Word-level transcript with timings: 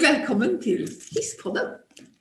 Välkommen 0.00 0.60
till 0.60 0.88
Hisspodden. 1.10 1.66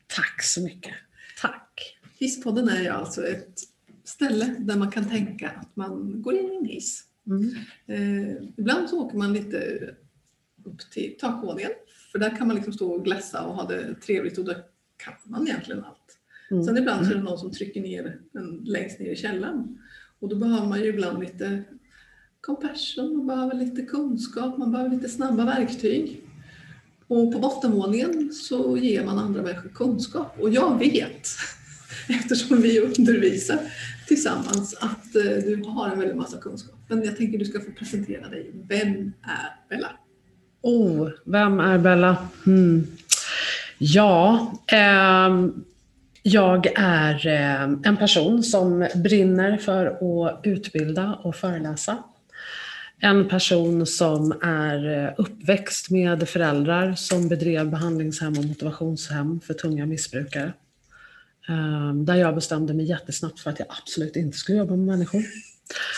Tack 0.07 0.43
så 0.43 0.61
mycket. 0.61 0.93
Tack. 1.41 1.97
Hisspodden 2.19 2.69
är 2.69 2.89
alltså 2.89 3.27
ett 3.27 3.59
ställe 4.03 4.55
där 4.59 4.75
man 4.75 4.91
kan 4.91 5.09
tänka 5.09 5.49
att 5.49 5.75
man 5.75 6.21
går 6.21 6.33
in 6.33 6.51
i 6.51 6.55
en 6.55 6.65
hiss. 6.65 7.03
Mm. 7.27 7.55
Eh, 7.87 8.35
ibland 8.57 8.89
så 8.89 8.99
åker 8.99 9.17
man 9.17 9.33
lite 9.33 9.79
upp 10.63 10.91
till 10.91 11.15
takvåningen 11.19 11.71
för 12.11 12.19
där 12.19 12.37
kan 12.37 12.47
man 12.47 12.55
liksom 12.55 12.73
stå 12.73 12.91
och 12.91 13.05
glassa 13.05 13.43
och 13.43 13.55
ha 13.55 13.67
det 13.67 13.95
trevligt 13.95 14.37
och 14.37 14.45
där 14.45 14.63
kan 14.97 15.13
man 15.23 15.47
egentligen 15.47 15.83
allt. 15.83 16.17
Mm. 16.51 16.63
Sen 16.63 16.77
ibland 16.77 17.05
så 17.05 17.11
är 17.11 17.15
det 17.15 17.23
någon 17.23 17.37
som 17.37 17.51
trycker 17.51 17.81
ner 17.81 18.19
en 18.33 18.61
längst 18.65 18.99
ner 18.99 19.11
i 19.11 19.15
källaren 19.15 19.81
och 20.19 20.29
då 20.29 20.35
behöver 20.35 20.67
man 20.67 20.79
ju 20.79 20.87
ibland 20.87 21.19
lite 21.19 21.63
compassion, 22.41 23.17
man 23.17 23.27
behöver 23.27 23.55
lite 23.55 23.81
kunskap, 23.81 24.57
man 24.57 24.71
behöver 24.71 24.95
lite 24.95 25.09
snabba 25.09 25.45
verktyg. 25.45 26.22
Och 27.13 27.33
på 27.33 27.39
bottenvåningen 27.39 28.31
så 28.33 28.77
ger 28.77 29.05
man 29.05 29.19
andra 29.19 29.41
människor 29.41 29.69
kunskap 29.69 30.35
och 30.39 30.49
jag 30.49 30.79
vet 30.79 31.27
eftersom 32.09 32.61
vi 32.61 32.79
undervisar 32.79 33.59
tillsammans 34.07 34.73
att 34.79 35.15
eh, 35.15 35.21
du 35.23 35.63
har 35.67 35.89
en 35.89 35.99
väldig 35.99 36.15
massa 36.15 36.37
kunskap. 36.37 36.75
Men 36.87 37.03
jag 37.03 37.17
tänker 37.17 37.37
du 37.37 37.45
ska 37.45 37.59
få 37.59 37.71
presentera 37.71 38.29
dig. 38.29 38.51
Vem 38.69 39.13
är 39.23 39.69
Bella? 39.69 39.87
Oh, 40.61 41.09
vem 41.25 41.59
är 41.59 41.77
Bella? 41.77 42.17
Hmm. 42.45 42.87
Ja, 43.77 44.51
eh, 44.71 45.47
jag 46.23 46.67
är 46.75 47.27
ehm, 47.27 47.81
en 47.85 47.97
person 47.97 48.43
som 48.43 48.87
brinner 48.95 49.57
för 49.57 49.85
att 49.85 50.41
utbilda 50.43 51.19
och 51.23 51.35
föreläsa. 51.35 52.03
En 53.03 53.29
person 53.29 53.85
som 53.85 54.31
är 54.41 55.05
eh, 55.05 55.13
uppväxt 55.17 55.89
med 55.89 56.29
föräldrar 56.29 56.95
som 56.95 57.27
bedrev 57.27 57.69
behandlingshem 57.69 58.37
och 58.37 58.45
motivationshem 58.45 59.39
för 59.39 59.53
tunga 59.53 59.85
missbrukare. 59.85 60.53
Ehm, 61.49 62.05
Där 62.05 62.15
jag 62.15 62.35
bestämde 62.35 62.73
mig 62.73 62.85
jättesnabbt 62.85 63.39
för 63.39 63.49
att 63.49 63.59
jag 63.59 63.67
absolut 63.81 64.15
inte 64.15 64.37
skulle 64.37 64.57
jobba 64.57 64.75
med 64.75 64.85
människor. 64.85 65.23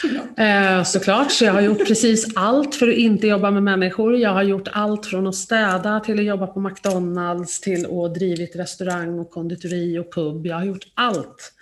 Såklart. 0.02 0.40
Eh, 0.40 0.84
såklart, 0.84 1.32
så 1.32 1.46
jag 1.46 1.54
har 1.54 1.62
gjort 1.62 1.88
precis 1.88 2.28
allt 2.36 2.76
för 2.76 2.88
att 2.88 2.96
inte 2.96 3.28
jobba 3.28 3.52
med 3.52 3.64
människor. 3.64 4.18
Jag 4.18 4.30
har 4.34 4.44
gjort 4.44 4.68
allt 4.72 5.06
från 5.06 5.28
att 5.28 5.36
städa 5.36 6.00
till 6.00 6.20
att 6.20 6.26
jobba 6.26 6.48
på 6.48 6.60
McDonalds 6.60 7.62
till 7.62 7.86
att 7.86 8.14
drivit 8.14 8.56
restaurang 8.56 9.20
och 9.20 9.30
konditori 9.30 10.00
och 10.00 10.14
pub. 10.14 10.46
Jag 10.46 10.56
har 10.56 10.66
gjort 10.66 10.88
allt. 10.94 11.54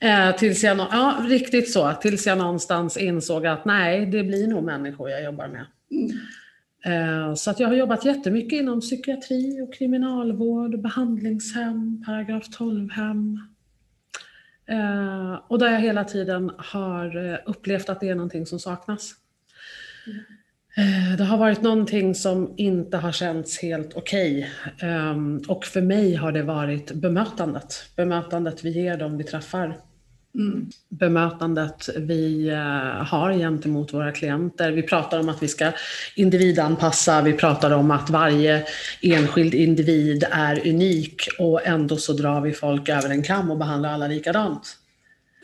Eh, 0.00 0.36
tills 0.36 0.64
jag, 0.64 0.78
ja, 0.78 1.24
riktigt 1.28 1.72
så. 1.72 1.92
Tills 1.92 2.26
jag 2.26 2.38
någonstans 2.38 2.96
insåg 2.96 3.46
att 3.46 3.64
nej, 3.64 4.06
det 4.06 4.24
blir 4.24 4.46
nog 4.46 4.64
människor 4.64 5.10
jag 5.10 5.24
jobbar 5.24 5.48
med. 5.48 5.66
Eh, 6.84 7.34
Så 7.34 7.50
att 7.50 7.60
jag 7.60 7.68
har 7.68 7.74
jobbat 7.74 8.04
jättemycket 8.04 8.60
inom 8.60 8.80
psykiatri 8.80 9.60
och 9.62 9.74
kriminalvård, 9.74 10.80
behandlingshem, 10.80 12.02
paragraf 12.06 12.48
12-hem. 12.58 13.40
Eh, 14.68 15.40
Och 15.48 15.58
där 15.58 15.70
jag 15.72 15.80
hela 15.80 16.04
tiden 16.04 16.52
har 16.58 17.32
eh, 17.32 17.38
upplevt 17.46 17.88
att 17.88 18.00
det 18.00 18.08
är 18.08 18.14
någonting 18.14 18.46
som 18.46 18.58
saknas. 18.58 19.14
Mm. 20.06 21.16
Det 21.16 21.24
har 21.24 21.38
varit 21.38 21.62
någonting 21.62 22.14
som 22.14 22.54
inte 22.56 22.96
har 22.96 23.12
känts 23.12 23.62
helt 23.62 23.94
okej. 23.94 24.50
Okay. 24.76 25.38
Och 25.48 25.64
för 25.64 25.80
mig 25.80 26.14
har 26.14 26.32
det 26.32 26.42
varit 26.42 26.92
bemötandet. 26.92 27.90
Bemötandet 27.96 28.64
vi 28.64 28.70
ger 28.70 28.96
dem 28.96 29.18
vi 29.18 29.24
träffar 29.24 29.80
Mm. 30.38 30.70
bemötandet 30.88 31.88
vi 31.96 32.48
eh, 32.48 33.04
har 33.06 33.32
gentemot 33.32 33.94
våra 33.94 34.12
klienter. 34.12 34.72
Vi 34.72 34.82
pratar 34.82 35.20
om 35.20 35.28
att 35.28 35.42
vi 35.42 35.48
ska 35.48 35.72
individanpassa, 36.16 37.22
vi 37.22 37.32
pratar 37.32 37.70
om 37.70 37.90
att 37.90 38.10
varje 38.10 38.64
enskild 39.02 39.54
individ 39.54 40.24
är 40.30 40.68
unik 40.68 41.28
och 41.38 41.66
ändå 41.66 41.96
så 41.96 42.12
drar 42.12 42.40
vi 42.40 42.52
folk 42.52 42.88
över 42.88 43.10
en 43.10 43.22
kam 43.22 43.50
och 43.50 43.58
behandlar 43.58 43.92
alla 43.92 44.08
likadant. 44.08 44.76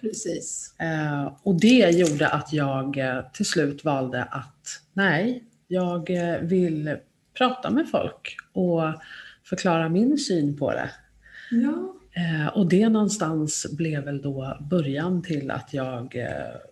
Precis. 0.01 0.75
Eh, 0.79 1.33
Och 1.43 1.61
det 1.61 1.91
gjorde 1.91 2.29
att 2.29 2.53
jag 2.53 2.99
eh, 2.99 3.21
till 3.33 3.47
slut 3.47 3.85
valde 3.85 4.23
att 4.23 4.81
nej, 4.93 5.45
jag 5.69 6.11
vill 6.41 6.97
prata 7.39 7.71
med 7.71 7.91
folk 7.91 8.37
och 8.53 8.83
förklara 9.45 9.89
min 9.89 10.19
syn 10.19 10.57
på 10.57 10.71
det. 10.71 10.91
Ja, 11.51 11.95
Och 12.55 12.69
det 12.69 12.89
någonstans 12.89 13.67
blev 13.73 14.05
väl 14.05 14.23
då 14.23 14.59
början 14.71 15.23
till 15.23 15.51
att 15.51 15.75
jag 15.75 16.17
eh, 16.17 16.29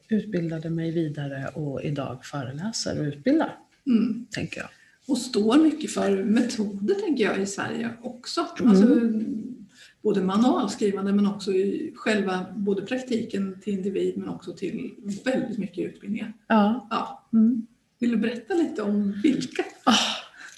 utbildade 0.08 0.70
mig 0.70 0.90
vidare 0.90 1.48
och 1.54 1.82
idag 1.82 2.24
föreläser 2.24 3.00
och 3.00 3.04
utbildar, 3.04 3.56
mm. 3.86 4.26
tänker 4.30 4.60
jag. 4.60 4.68
och 5.06 5.18
står 5.18 5.56
mycket 5.56 5.90
för 5.90 6.24
metoder 6.24 6.94
tänker 6.94 7.24
jag 7.24 7.38
i 7.38 7.46
Sverige 7.46 7.90
också. 8.02 8.46
Alltså, 8.64 8.86
både 10.02 10.22
manualskrivande 10.22 11.12
men 11.12 11.26
också 11.26 11.52
i 11.52 11.92
själva 11.96 12.46
både 12.56 12.82
praktiken 12.82 13.60
till 13.60 13.72
individ 13.72 14.18
men 14.18 14.28
också 14.28 14.52
till 14.52 14.94
väldigt 15.24 15.58
mycket 15.58 15.78
utbildningar. 15.78 16.32
Ja. 16.46 16.86
Ja. 16.90 17.28
Mm. 17.32 17.66
Vill 17.98 18.10
du 18.10 18.16
berätta 18.16 18.54
lite 18.54 18.82
om 18.82 19.20
vilka? 19.22 19.64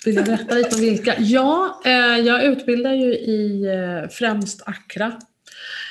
Vill 0.05 0.15
jag 0.15 0.25
berätta 0.25 0.55
lite 0.55 0.75
om 0.77 0.81
vilka? 0.81 1.15
Ja, 1.19 1.81
eh, 1.85 1.93
jag 2.19 2.45
utbildar 2.45 2.93
ju 2.93 3.15
i 3.15 3.65
eh, 3.67 4.09
främst 4.11 4.63
Accra, 4.69 5.13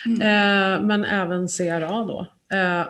Mm. 0.05 0.21
eh, 0.21 0.85
men 0.87 1.05
även 1.05 1.47
CRA 1.47 1.89
då. 2.05 2.27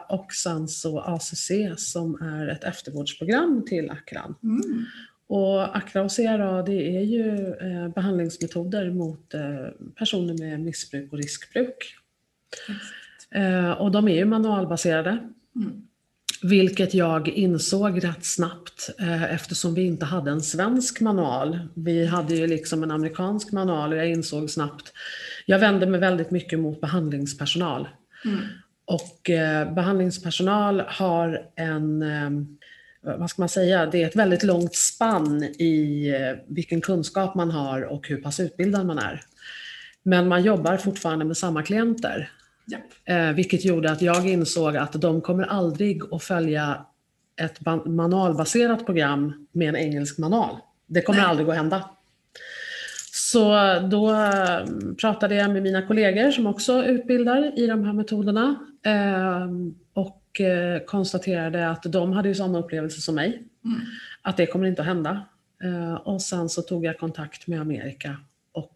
Och 0.10 0.34
sen 0.34 0.68
så 0.68 1.00
ACC 1.00 1.52
som 1.78 2.16
är 2.22 2.48
ett 2.48 2.64
eftervårdsprogram 2.64 3.66
till 3.68 3.90
Accra. 3.90 4.36
Mm. 4.44 4.86
Och 5.28 5.78
Accra 5.78 6.02
och 6.04 6.12
CRA 6.16 6.62
det 6.64 6.98
är 6.98 7.02
ju 7.02 7.54
eh, 7.62 7.88
behandlingsmetoder 7.96 8.92
mot 8.92 9.34
personer 9.96 10.38
med 10.38 10.60
missbruk 10.60 11.12
och 11.12 11.18
riskbruk. 11.18 11.96
Eh, 13.32 13.72
och 13.72 13.92
de 13.92 14.08
är 14.08 14.16
ju 14.16 14.26
manualbaserade. 14.26 15.18
Mm. 15.56 15.88
Vilket 16.44 16.94
jag 16.94 17.28
insåg 17.28 18.04
rätt 18.04 18.26
snabbt 18.26 18.90
eh, 19.00 19.34
eftersom 19.34 19.74
vi 19.74 19.81
inte 19.81 20.06
hade 20.06 20.31
en 20.31 20.42
svensk 20.42 21.02
manual. 21.02 21.59
Vi 21.74 22.06
hade 22.06 22.36
ju 22.36 22.48
liksom 22.48 22.84
en 22.84 22.92
amerikansk 22.92 23.52
manual 23.52 23.92
och 23.92 23.98
jag 23.98 24.09
insåg 24.09 24.50
snabbt. 24.50 24.94
Jag 25.46 25.59
vände 25.59 25.86
mig 25.86 26.00
väldigt 26.00 26.31
mycket 26.31 26.59
mot 26.59 26.81
behandlingspersonal. 26.81 27.88
Mm. 28.26 28.40
Och 28.86 29.30
eh, 29.30 29.74
behandlingspersonal 29.74 30.84
har 30.88 31.42
en, 31.56 32.02
eh, 32.02 32.30
vad 33.20 33.30
ska 33.30 33.42
man 33.42 33.50
säga, 33.50 33.86
det 33.86 34.04
är 34.04 34.08
ett 34.08 34.16
väldigt 34.16 34.44
långt 34.44 34.75
spann 34.75 35.44
i 35.44 36.14
vilken 36.48 36.81
kunskap 36.81 37.36
man 37.36 37.52
har 37.52 37.81
och 37.81 38.08
hur 38.08 38.18
pass 38.18 38.40
utbildad 38.40 38.86
man 38.86 38.98
är. 38.98 39.22
Men 40.04 40.28
man 40.28 40.44
jobbar 40.44 40.78
fortfarande 40.78 41.25
med 41.25 41.38
samma 41.38 41.64
klienter. 41.64 42.31
Japp. 42.66 42.81
Eh, 43.06 43.31
vilket 43.31 43.66
gjorde 43.66 43.91
att 43.91 44.01
jag 44.01 44.28
insåg 44.29 44.78
att 44.78 44.94
de 44.94 45.22
kommer 45.22 45.44
aldrig 45.44 46.01
att 46.12 46.24
följa 46.24 46.85
ett 47.41 47.85
manualbaserat 47.85 48.85
program 48.85 49.47
med 49.51 49.69
en 49.69 49.75
engelsk 49.75 50.18
manual. 50.18 50.57
Det 50.88 51.01
kommer 51.01 51.19
Nej. 51.19 51.29
aldrig 51.29 51.50
att 51.50 51.56
hända. 51.56 51.90
Så 53.12 53.53
då 53.91 54.12
eh, 54.12 54.66
pratade 55.01 55.35
jag 55.35 55.51
med 55.51 55.63
mina 55.63 55.88
kollegor 55.88 56.31
som 56.31 56.47
också 56.47 56.84
utbildar 56.84 57.59
i 57.59 57.68
de 57.68 57.84
här 57.84 57.94
metoderna 57.94 58.56
eh, 58.85 59.47
och 59.94 60.41
eh, 60.41 60.80
konstaterade 60.85 61.69
att 61.69 61.84
de 61.84 62.12
hade 62.12 62.30
ju 62.30 62.35
samma 62.35 62.59
upplevelse 62.59 63.01
som 63.01 63.16
mig. 63.16 63.44
Mm. 63.66 63.80
Att 64.22 64.38
det 64.38 64.45
kommer 64.45 64.68
inte 64.68 64.81
att 64.81 64.88
hända. 64.88 65.25
Eh, 65.63 65.94
och 65.94 66.22
sen 66.22 66.50
så 66.50 66.62
tog 66.62 66.85
jag 66.85 67.00
kontakt 67.00 67.47
med 67.47 67.62
Amerika 67.62 68.18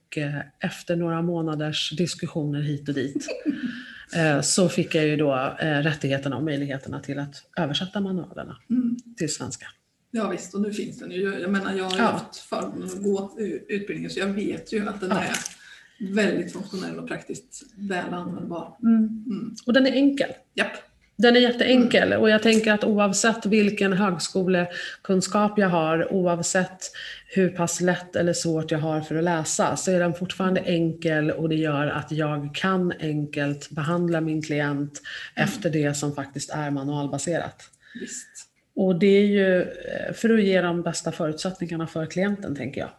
och 0.07 0.17
eh, 0.17 0.41
efter 0.59 0.95
några 0.95 1.21
månaders 1.21 1.91
diskussioner 1.97 2.61
hit 2.61 2.89
och 2.89 2.95
dit 2.95 3.27
eh, 4.15 4.41
så 4.41 4.69
fick 4.69 4.95
jag 4.95 5.07
ju 5.07 5.15
då 5.17 5.55
eh, 5.59 5.77
rättigheterna 5.77 6.37
och 6.37 6.43
möjligheterna 6.43 6.99
till 6.99 7.19
att 7.19 7.35
översätta 7.57 8.01
manualerna 8.01 8.57
Mm. 8.69 8.95
till 9.17 9.33
svenska. 9.33 9.65
Ja 10.11 10.29
visst, 10.29 10.53
och 10.53 10.61
nu 10.61 10.73
finns 10.73 10.99
den 10.99 11.11
ju. 11.11 11.39
Jag 11.39 11.51
menar, 11.51 11.73
jag 11.73 11.83
har 11.83 11.91
ju 11.91 11.97
Ja. 11.97 12.03
haft 12.03 12.35
förmånen 12.37 12.83
att 12.83 13.03
gå 13.03 13.37
utbildningen 13.67 14.11
så 14.11 14.19
jag 14.19 14.27
vet 14.27 14.73
ju 14.73 14.87
att 14.87 14.99
den 15.01 15.09
Ja. 15.09 15.23
är 15.23 15.33
väldigt 16.13 16.53
funktionell 16.53 16.99
och 16.99 17.07
praktiskt 17.07 17.63
väl 17.75 18.13
användbar. 18.13 18.77
Mm. 18.83 19.55
Och 19.65 19.73
den 19.73 19.87
är 19.87 19.91
enkel. 19.91 20.29
Japp. 20.53 20.71
Den 21.19 21.35
är 21.35 21.39
jätteenkel 21.39 22.13
och 22.13 22.29
jag 22.29 22.43
tänker 22.43 22.71
att 22.73 22.83
oavsett 22.83 23.45
vilken 23.45 23.93
högskolekunskap 23.93 25.57
jag 25.59 25.69
har, 25.69 26.13
oavsett 26.13 26.91
hur 27.27 27.49
pass 27.49 27.81
lätt 27.81 28.15
eller 28.15 28.33
svårt 28.33 28.71
jag 28.71 28.79
har 28.79 29.01
för 29.01 29.15
att 29.15 29.23
läsa, 29.23 29.75
så 29.75 29.91
är 29.91 29.99
den 29.99 30.13
fortfarande 30.13 30.61
enkel 30.61 31.31
och 31.31 31.49
det 31.49 31.55
gör 31.55 31.87
att 31.87 32.11
jag 32.11 32.55
kan 32.55 32.93
enkelt 32.99 33.69
behandla 33.69 34.21
min 34.21 34.41
klient 34.41 35.01
efter 35.35 35.69
det 35.69 35.93
som 35.97 36.15
faktiskt 36.15 36.49
är 36.49 36.71
manualbaserat. 36.71 37.63
Visst. 37.99 38.27
Och 38.75 38.99
det 38.99 39.07
är 39.07 39.25
ju 39.25 39.61
eh, 39.61 40.13
för 40.13 40.29
att 40.29 40.43
ge 40.43 40.61
de 40.61 40.81
bästa 40.81 41.11
förutsättningarna 41.11 41.87
för 41.87 42.05
klienten, 42.05 42.55
tänker 42.55 42.81
jag. 42.81 42.89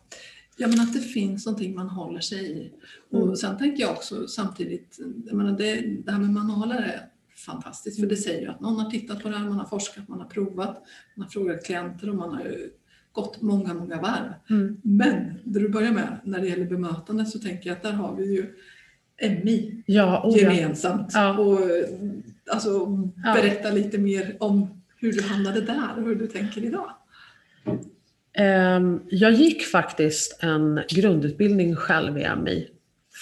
Ja, 0.56 0.68
men 0.68 0.80
att 0.80 0.92
det 0.92 1.00
finns 1.00 1.46
någonting 1.46 1.74
man 1.74 1.88
håller 1.88 2.20
sig 2.20 2.50
i. 2.52 2.72
Och 3.10 3.22
Mm. 3.22 3.36
sen 3.36 3.58
tänker 3.58 3.82
jag 3.82 3.90
också 3.90 4.26
samtidigt, 4.26 4.96
jag 5.26 5.36
menar 5.36 5.52
det, 5.58 5.74
det 6.04 6.12
här 6.12 6.18
med 6.18 6.30
manualer 6.30 6.76
är 6.76 7.00
fantastiskt 7.46 8.00
för 8.00 8.06
det 8.06 8.16
säger 8.16 8.40
ju 8.40 8.46
att 8.46 8.60
någon 8.60 8.80
har 8.80 8.90
tittat 8.90 9.22
på 9.22 9.28
det 9.28 9.36
här, 9.36 9.48
man 9.48 9.58
har 9.58 9.66
forskat, 9.66 10.08
man 10.08 10.20
har 10.20 10.26
provat, 10.26 10.82
man 11.14 11.24
har 11.24 11.30
frågat 11.30 11.64
klienter 11.64 12.10
och 12.10 12.16
man 12.16 12.34
har 12.34 12.56
gått 13.12 13.42
många, 13.42 13.74
många 13.74 14.00
varv. 14.00 14.32
Mm. 14.50 14.80
Men 14.82 15.34
det 15.44 15.60
du 15.60 15.68
börjar 15.68 15.92
med 15.92 16.18
när 16.24 16.38
det 16.40 16.46
gäller 16.46 16.66
bemötande 16.66 17.26
så 17.26 17.38
tänker 17.38 17.70
jag 17.70 17.76
att 17.76 17.82
där 17.82 17.92
har 17.92 18.16
vi 18.16 18.34
ju 18.34 18.54
MI 19.44 19.82
Ja, 19.86 20.22
oh 20.24 20.38
ja. 20.38 20.52
gemensamt. 20.52 21.10
Ja. 21.14 21.38
Och 21.38 21.60
alltså, 22.50 22.86
berätta 23.34 23.70
lite 23.70 23.98
mer 23.98 24.36
om 24.40 24.82
hur 24.96 25.12
du 25.12 25.22
hamnade 25.22 25.60
där 25.60 25.88
och 25.96 26.02
hur 26.02 26.14
du 26.16 26.26
tänker 26.26 26.64
idag. 26.64 26.90
Ehm, 28.32 29.00
Jag 29.08 29.32
gick 29.32 29.62
faktiskt 29.62 30.42
en 30.42 30.80
grundutbildning 30.88 31.76
själv 31.76 32.18
i 32.18 32.26
MI 32.36 32.68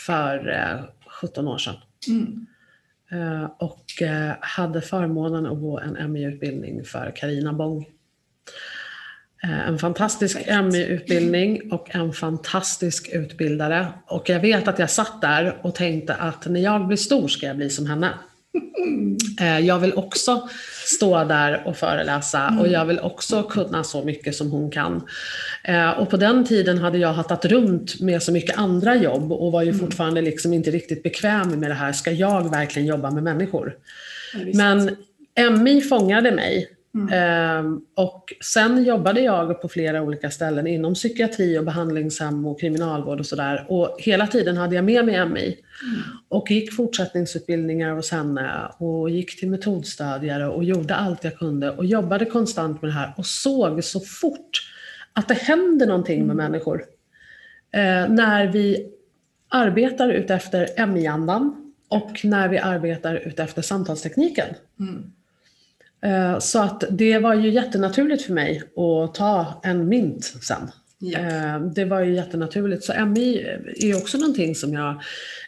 för 0.07 0.49
eh, 0.49 0.85
17 1.21 1.49
år 1.49 1.59
sedan. 1.59 1.75
Mm. 2.09 2.47
Eh, 3.13 3.45
Och 3.59 4.03
eh, 4.03 4.33
hade 4.41 4.81
förmånen 4.81 5.47
att 5.47 5.61
gå 5.61 5.79
en 5.81 6.13
MI-utbildning 6.13 6.85
för 6.85 7.13
Karina 7.17 7.53
Bong. 7.53 7.89
Eh, 9.45 9.69
En 9.69 9.79
fantastisk. 9.79 10.39
MI-utbildning 10.49 11.73
och 11.73 11.95
en 11.95 12.13
fantastisk 12.13 13.09
utbildare. 13.13 13.87
Och 14.07 14.29
jag 14.29 14.41
vet 14.41 14.69
att 14.69 14.79
jag 14.79 14.91
satt 14.91 15.21
där 15.21 15.57
och 15.63 15.75
tänkte 15.75 16.15
att 16.15 16.47
när 16.47 16.61
jag 16.61 16.87
blir 16.87 16.97
stor 16.97 17.29
ska 17.29 17.47
jag 17.47 17.57
bli 17.57 17.71
som 17.71 17.87
henne. 17.87 18.11
Eh, 19.41 19.59
Jag 19.59 19.79
vill 19.79 19.95
också 19.95 20.49
stå 20.85 21.25
där 21.25 21.63
och 21.67 21.77
föreläsa 21.77 22.57
och 22.61 22.69
jag 22.69 22.85
vill 22.85 23.01
också 23.01 23.43
kunna 23.43 23.85
så 23.85 24.05
mycket 24.05 24.35
som 24.35 24.51
hon 24.51 24.71
kan. 24.71 25.03
Eh, 25.65 25.91
Och 25.91 26.11
på 26.11 26.17
den 26.17 26.45
tiden 26.45 26.79
hade 26.79 26.99
jag 26.99 27.13
hattat 27.13 27.45
runt 27.45 28.01
med 28.01 28.23
så 28.23 28.33
mycket 28.33 28.59
andra 28.59 28.95
jobb 28.97 29.33
och 29.33 29.53
var 29.53 29.63
ju 29.63 29.75
fortfarande 29.75 30.21
liksom 30.23 30.53
inte 30.53 30.71
riktigt 30.71 31.03
bekväm 31.03 31.61
med 31.61 31.71
det 31.71 31.75
här. 31.75 31.93
Ska 31.93 32.11
jag 32.11 32.51
verkligen 32.51 32.89
jobba 32.89 33.11
med 33.11 33.23
människor? 33.23 33.75
Ja. 34.35 34.41
Men 34.55 34.97
MI 35.63 35.81
fångade 35.81 36.31
mig. 36.33 36.69
Ehm, 37.13 37.81
och 37.95 38.25
sen 38.45 38.85
jobbade 38.85 39.21
jag 39.21 39.63
på 39.63 39.69
flera 39.69 40.03
olika 40.03 40.31
ställen 40.31 40.67
inom 40.67 40.95
psykiatri 40.95 41.59
och 41.59 41.65
behandlingshem 41.65 42.47
och 42.47 42.61
kriminalvård 42.61 43.21
och 43.21 43.27
sådär. 43.27 43.67
Och 43.69 43.97
hela 43.99 44.27
tiden 44.27 44.57
hade 44.57 44.75
jag 44.75 44.85
med 44.85 45.05
mig 45.05 45.27
MI. 45.27 45.57
Och 46.29 46.51
gick 46.51 46.73
fortsättningsutbildningar 46.73 47.93
hos 47.93 48.11
henne 48.11 48.73
och 48.79 49.11
gick 49.11 49.41
till 49.41 49.51
metodstödjare 49.51 50.49
och 50.49 50.65
gjorde 50.65 50.95
allt 50.95 51.25
jag 51.25 51.39
kunde 51.39 51.71
och 51.71 51.85
jobbade 51.85 52.25
konstant 52.25 52.83
med 52.83 52.89
det 52.89 52.95
här 52.95 53.15
och 53.17 53.27
såg 53.27 53.85
så 53.85 54.01
fort 54.01 54.51
att 55.13 55.29
det 55.29 55.35
händer 55.35 55.87
någonting 55.87 56.27
med 56.27 56.37
människor. 56.37 56.85
Eh, 57.73 58.09
när 58.09 58.47
vi 58.47 58.93
arbetar 59.49 60.09
utefter 60.09 60.87
MI-andan 60.87 61.73
och 61.89 62.25
när 62.25 62.49
vi 62.49 62.59
arbetar 62.59 63.15
utefter 63.15 63.63
samtalstekniken. 63.63 64.47
Mm. 64.81 65.13
Eh, 66.07 66.39
Så 66.39 66.63
att 66.63 66.85
det 66.91 67.19
var 67.19 67.35
ju 67.35 67.51
jättenaturligt 67.51 68.23
för 68.23 68.33
mig 68.33 68.63
att 68.77 69.15
ta 69.15 69.61
en 69.65 69.89
mint 69.89 70.25
sen. 70.25 70.71
Ja. 70.99 71.19
Eh, 71.19 71.61
Det 71.61 71.85
var 71.85 72.01
ju 72.01 72.15
jättenaturligt. 72.15 72.85
Så 72.85 72.93
MI 73.07 73.47
är 73.77 73.97
också 73.97 74.19
någonting 74.19 74.55
som 74.55 74.73
jag 74.73 75.03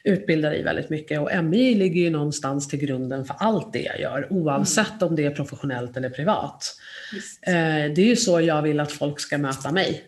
utbildar 0.04 0.54
i 0.54 0.62
väldigt 0.62 0.90
mycket 0.90 1.20
och 1.20 1.44
MI 1.44 1.74
ligger 1.74 2.00
ju 2.00 2.10
någonstans 2.10 2.68
till 2.68 2.78
grunden 2.78 3.24
för 3.24 3.36
allt 3.38 3.72
det 3.72 3.82
jag 3.82 4.00
gör 4.00 4.26
oavsett 4.32 5.02
om 5.02 5.16
det 5.16 5.24
är 5.24 5.30
professionellt 5.30 5.96
eller 5.96 6.10
privat. 6.10 6.74
Visst. 7.14 7.46
Eh, 7.48 7.52
Det 7.94 7.98
är 8.02 8.06
ju 8.06 8.16
så 8.16 8.40
jag 8.40 8.62
vill 8.62 8.80
att 8.80 8.92
folk 8.92 9.20
ska 9.20 9.38
möta 9.38 9.72
mig. 9.72 10.02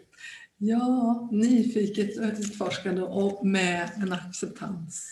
Ja, 0.58 1.28
nyfiket 1.32 2.10
utforskande 2.38 3.02
och 3.02 3.46
med 3.46 3.90
en 4.02 4.12
acceptans 4.12 5.10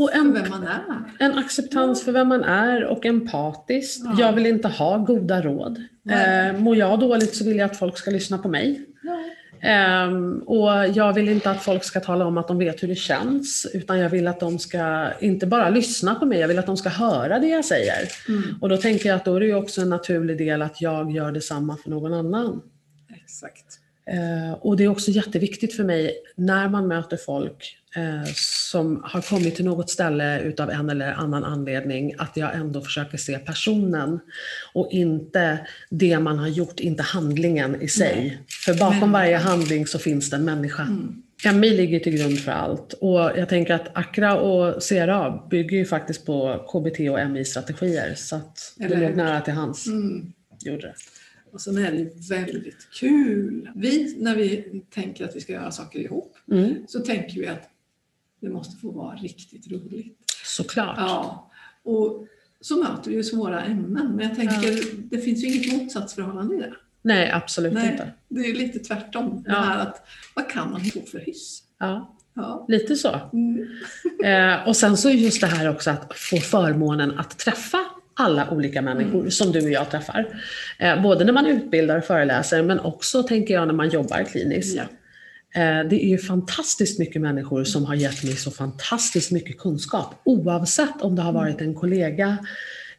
Och 0.00 0.10
för 0.10 0.18
en, 0.18 0.32
vem 0.32 0.50
man 0.50 0.62
är. 0.66 0.82
en 1.18 1.38
acceptans 1.38 2.04
för 2.04 2.12
vem 2.12 2.28
man 2.28 2.44
är 2.44 2.84
och 2.84 3.06
empatiskt. 3.06 4.04
Ja. 4.04 4.16
Jag 4.18 4.32
vill 4.32 4.46
inte 4.46 4.68
ha 4.68 4.98
goda 4.98 5.42
råd. 5.42 5.82
Nej. 6.02 6.48
Eh, 6.48 6.56
Mår 6.58 6.76
jag 6.76 7.00
dåligt 7.00 7.34
så 7.34 7.44
vill 7.44 7.56
jag 7.56 7.70
att 7.70 7.76
folk 7.76 7.98
ska 7.98 8.10
lyssna 8.10 8.38
på 8.38 8.48
mig. 8.48 8.84
Ehm, 9.60 10.38
och 10.38 10.70
jag 10.94 11.12
vill 11.12 11.28
inte 11.28 11.50
att 11.50 11.62
folk 11.62 11.84
ska 11.84 12.00
tala 12.00 12.26
om 12.26 12.38
att 12.38 12.48
de 12.48 12.58
vet 12.58 12.82
hur 12.82 12.88
det 12.88 12.94
känns, 12.94 13.66
utan 13.74 13.98
jag 13.98 14.10
vill 14.10 14.26
att 14.28 14.40
de 14.40 14.58
ska 14.58 15.08
inte 15.20 15.46
bara 15.46 15.70
lyssna 15.70 16.14
på 16.14 16.26
mig, 16.26 16.38
jag 16.38 16.48
vill 16.48 16.58
att 16.58 16.66
de 16.66 16.76
ska 16.76 16.88
höra 16.88 17.38
det 17.38 17.48
jag 17.48 17.64
säger. 17.64 18.08
Mm. 18.28 18.42
Och 18.60 18.68
då 18.68 18.76
tänker 18.76 19.08
jag 19.08 19.16
att 19.16 19.24
då 19.24 19.36
är 19.36 19.40
det 19.40 19.54
också 19.54 19.80
en 19.80 19.88
naturlig 19.88 20.38
del 20.38 20.62
att 20.62 20.80
jag 20.80 21.10
gör 21.10 21.32
detsamma 21.32 21.76
för 21.76 21.90
någon 21.90 22.14
annan. 22.14 22.62
Exakt. 23.24 23.64
Eh, 24.10 24.52
och 24.60 24.76
det 24.76 24.84
är 24.84 24.88
också 24.88 25.10
jätteviktigt 25.10 25.76
för 25.76 25.84
mig 25.84 26.12
när 26.36 26.68
man 26.68 26.88
möter 26.88 27.16
folk 27.16 27.76
eh, 27.87 27.87
som 28.34 29.00
har 29.04 29.20
kommit 29.20 29.56
till 29.56 29.64
något 29.64 29.90
ställe 29.90 30.40
utav 30.40 30.70
en 30.70 30.90
eller 30.90 31.12
annan 31.12 31.44
anledning, 31.44 32.14
att 32.18 32.36
jag 32.36 32.54
ändå 32.54 32.80
försöker 32.80 33.18
se 33.18 33.38
personen 33.38 34.20
och 34.72 34.88
inte 34.92 35.66
det 35.90 36.18
man 36.18 36.38
har 36.38 36.48
gjort, 36.48 36.80
inte 36.80 37.02
handlingen 37.02 37.82
i 37.82 37.88
sig. 37.88 38.14
Nej. 38.16 38.42
För 38.64 38.74
bakom 38.74 38.98
Men- 39.00 39.12
varje 39.12 39.36
handling 39.36 39.86
så 39.86 39.98
finns 39.98 40.30
det 40.30 40.36
en 40.36 40.44
människa. 40.44 40.82
Mm. 40.82 41.22
MI 41.60 41.70
ligger 41.76 42.00
till 42.00 42.16
grund 42.18 42.38
för 42.38 42.52
allt 42.52 42.92
och 42.92 43.20
jag 43.20 43.48
tänker 43.48 43.74
att 43.74 43.96
ACRA 43.96 44.38
och 44.40 44.82
CRA 44.82 45.46
bygger 45.50 45.76
ju 45.78 45.84
faktiskt 45.84 46.26
på 46.26 46.64
KBT 46.72 47.10
och 47.10 47.18
MI-strategier 47.30 48.14
så 48.14 48.36
att 48.36 48.72
det 48.76 48.88
låg 48.88 49.16
nära 49.16 49.40
till 49.40 49.52
hands. 49.54 49.86
Mm. 49.86 50.32
Gjorde 50.64 50.80
det. 50.80 50.94
Och 51.52 51.60
sen 51.60 51.78
är 51.78 51.90
det 51.90 51.96
ju 51.98 52.10
väldigt 52.30 52.88
kul. 53.00 53.68
Vi, 53.74 54.16
när 54.18 54.36
vi 54.36 54.64
tänker 54.94 55.24
att 55.24 55.36
vi 55.36 55.40
ska 55.40 55.52
göra 55.52 55.70
saker 55.70 55.98
ihop, 55.98 56.34
Mm, 56.50 56.74
så 56.88 57.00
tänker 57.00 57.40
vi 57.40 57.46
att 57.46 57.62
det 58.40 58.48
måste 58.48 58.76
få 58.80 58.90
vara 58.90 59.14
riktigt 59.16 59.72
roligt. 59.72 60.18
såklart. 60.44 60.94
Ja, 60.98 61.50
och 61.84 62.26
så 62.60 62.76
möter 62.82 63.10
vi 63.10 63.16
ju 63.16 63.24
svåra 63.24 63.62
ämnen. 63.64 64.12
Men 64.16 64.28
jag 64.28 64.36
tänker, 64.36 64.80
det 65.10 65.18
finns 65.18 65.44
ju 65.44 65.46
inget 65.54 65.82
motsatsförhållande 65.82 66.54
i 66.54 66.58
det. 66.58 66.72
Nej, 67.02 67.30
absolut 67.30 67.72
Nej, 67.72 67.90
inte. 67.92 68.12
det 68.28 68.40
är 68.40 68.54
lite 68.54 68.78
tvärtom. 68.78 69.42
Det 69.42 69.50
Ja. 69.50 69.56
här 69.60 69.78
att, 69.78 70.06
vad 70.34 70.50
kan 70.50 70.70
man 70.70 70.80
på 70.80 71.00
för 71.10 71.18
hyss? 71.18 71.62
Ja, 71.78 72.16
Ja. 72.34 72.64
lite 72.68 72.96
så. 72.96 73.20
Mm. 73.32 73.66
Eh, 74.24 74.68
och 74.68 74.76
sen 74.76 74.96
så 74.96 75.10
just 75.10 75.40
det 75.40 75.46
här 75.46 75.68
också 75.70 75.90
att 75.90 76.12
få 76.16 76.36
förmånen 76.36 77.18
att 77.18 77.38
träffa 77.38 77.78
alla 78.14 78.50
olika 78.50 78.82
människor 78.82 79.18
Mm. 79.18 79.30
som 79.30 79.52
du 79.52 79.62
och 79.64 79.70
jag 79.70 79.90
träffar. 79.90 80.40
Eh, 80.78 81.02
både 81.02 81.24
när 81.24 81.32
man 81.32 81.46
utbildar 81.46 81.98
och 81.98 82.04
föreläser 82.04 82.62
men 82.62 82.80
också 82.80 83.22
tänker 83.22 83.54
jag 83.54 83.66
när 83.66 83.74
man 83.74 83.88
jobbar 83.88 84.22
kliniskt. 84.24 84.76
Ja. 84.76 84.82
Eh, 85.58 85.88
det 85.88 86.04
är 86.04 86.08
ju 86.08 86.18
fantastiskt 86.18 86.98
mycket 86.98 87.22
människor 87.22 87.64
som 87.64 87.84
har 87.84 87.94
gett 87.94 88.24
mig 88.24 88.36
så 88.36 88.50
fantastiskt 88.50 89.30
mycket 89.30 89.58
kunskap. 89.58 90.14
Oavsett 90.24 91.02
om 91.02 91.16
det 91.16 91.22
har 91.22 91.32
varit 91.32 91.60
en 91.60 91.74
kollega, 91.74 92.38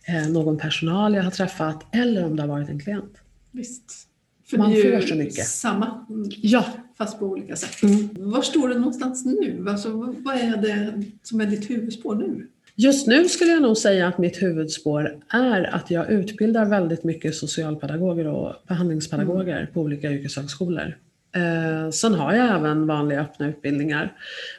eh, 0.07 0.29
någon 0.29 0.57
personal 0.57 1.15
jag 1.15 1.23
har 1.23 1.31
träffat 1.31 1.85
eller 1.91 2.25
om 2.25 2.35
det 2.35 2.41
har 2.41 2.47
varit 2.47 2.69
en 2.69 2.79
klient. 2.79 3.13
Visst. 3.51 4.05
För 4.49 4.57
Man 4.57 4.71
det 4.71 4.81
är 4.81 4.85
ju 4.85 5.01
får 5.01 5.07
så 5.07 5.15
mycket. 5.15 5.47
samma, 5.47 6.05
mm, 6.09 6.29
Ja, 6.37 6.65
fast 6.97 7.19
på 7.19 7.25
olika 7.25 7.55
sätt. 7.55 7.83
Mm. 7.83 8.09
Var 8.13 8.41
står 8.41 8.67
du 8.67 8.75
någonstans 8.75 9.25
nu? 9.25 9.65
Alltså, 9.69 10.15
vad 10.17 10.35
är 10.35 10.57
det 10.57 11.03
som 11.23 11.41
är 11.41 11.45
ditt 11.45 11.69
huvudspår 11.69 12.15
nu? 12.15 12.47
Just 12.75 13.07
nu 13.07 13.29
skulle 13.29 13.51
jag 13.51 13.61
nog 13.61 13.77
säga 13.77 14.07
att 14.07 14.17
mitt 14.17 14.41
huvudspår 14.41 15.19
är 15.29 15.75
att 15.75 15.91
jag 15.91 16.11
utbildar 16.11 16.65
väldigt 16.65 17.03
mycket 17.03 17.35
socialpedagoger 17.35 18.27
och 18.27 18.53
behandlingspedagoger 18.67 19.69
på 19.73 19.81
olika 19.81 20.11
yrkeshögskolor. 20.11 20.97
Eh, 21.35 21.89
sen 21.89 22.13
har 22.13 22.33
jag 22.33 22.55
även 22.55 22.87
vanliga 22.87 23.21
öppna 23.21 23.47
utbildningar. 23.47 24.13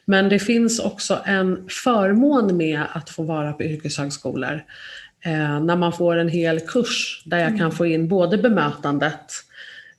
Men 0.04 0.28
det 0.28 0.38
finns 0.38 0.78
också 0.80 1.18
en 1.24 1.68
förmån 1.84 2.56
med 2.56 2.82
att 2.92 3.10
få 3.10 3.22
vara 3.22 3.52
på 3.52 3.62
yrkeshögskolor. 3.62 4.62
Eh, 5.24 5.60
när 5.60 5.76
man 5.76 5.92
får 5.92 6.16
en 6.16 6.28
hel 6.28 6.60
kurs 6.60 7.22
där 7.26 7.38
jag 7.38 7.58
kan 7.58 7.72
få 7.72 7.86
in 7.86 8.08
både 8.08 8.38
bemötandet, 8.38 9.32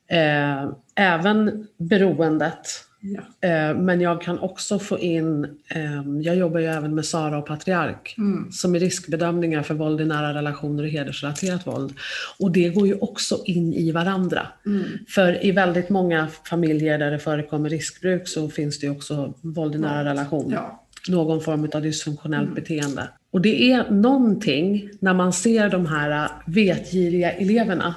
eh, 0.08 0.70
även 0.96 1.68
beroendet, 1.78 2.68
Ja. 3.04 3.50
Eh, 3.50 3.76
Men 3.78 4.02
jag 4.02 4.22
kan 4.22 4.40
också 4.40 4.80
få 4.80 5.00
in, 5.00 5.44
eh, 5.70 6.02
jag 6.22 6.36
jobbar 6.36 6.60
ju 6.60 6.66
även 6.66 6.96
med 6.96 7.06
Sara 7.06 7.38
och 7.38 7.46
Patriark, 7.46 8.16
Mm. 8.18 8.52
som 8.52 8.76
är 8.76 8.80
riskbedömningar 8.80 9.64
för 9.64 9.74
våld 9.74 10.02
i 10.02 10.06
nära 10.06 10.34
relationer 10.34 10.84
och 10.84 10.90
hedersrelaterat 10.90 11.68
våld. 11.68 11.94
Och 12.40 12.52
det 12.52 12.70
går 12.70 12.88
ju 12.88 12.96
också 12.96 13.38
in 13.46 13.74
i 13.74 13.92
varandra. 13.92 14.48
Mm. 14.66 14.84
För 15.08 15.46
i 15.46 15.52
väldigt 15.52 15.90
många 15.90 16.28
familjer 16.50 16.98
där 16.98 17.12
det 17.12 17.20
förekommer 17.20 17.70
riskbruk 17.70 18.28
så 18.28 18.50
finns 18.50 18.80
det 18.80 18.86
ju 18.86 18.92
också 18.92 19.34
våld 19.42 19.76
i 19.76 19.78
nära 19.78 20.06
relation. 20.10 20.52
Ja. 20.52 20.78
Någon 21.10 21.42
form 21.42 21.70
av 21.74 21.82
dysfunktionellt 21.82 22.56
beteende. 22.56 23.08
Och 23.32 23.42
det 23.42 23.72
är 23.72 23.92
någonting 23.92 24.90
när 25.00 25.14
man 25.14 25.34
ser 25.34 25.70
de 25.70 25.86
här 25.86 26.24
eh, 26.26 26.32
vetgiriga 26.46 27.32
eleverna 27.32 27.96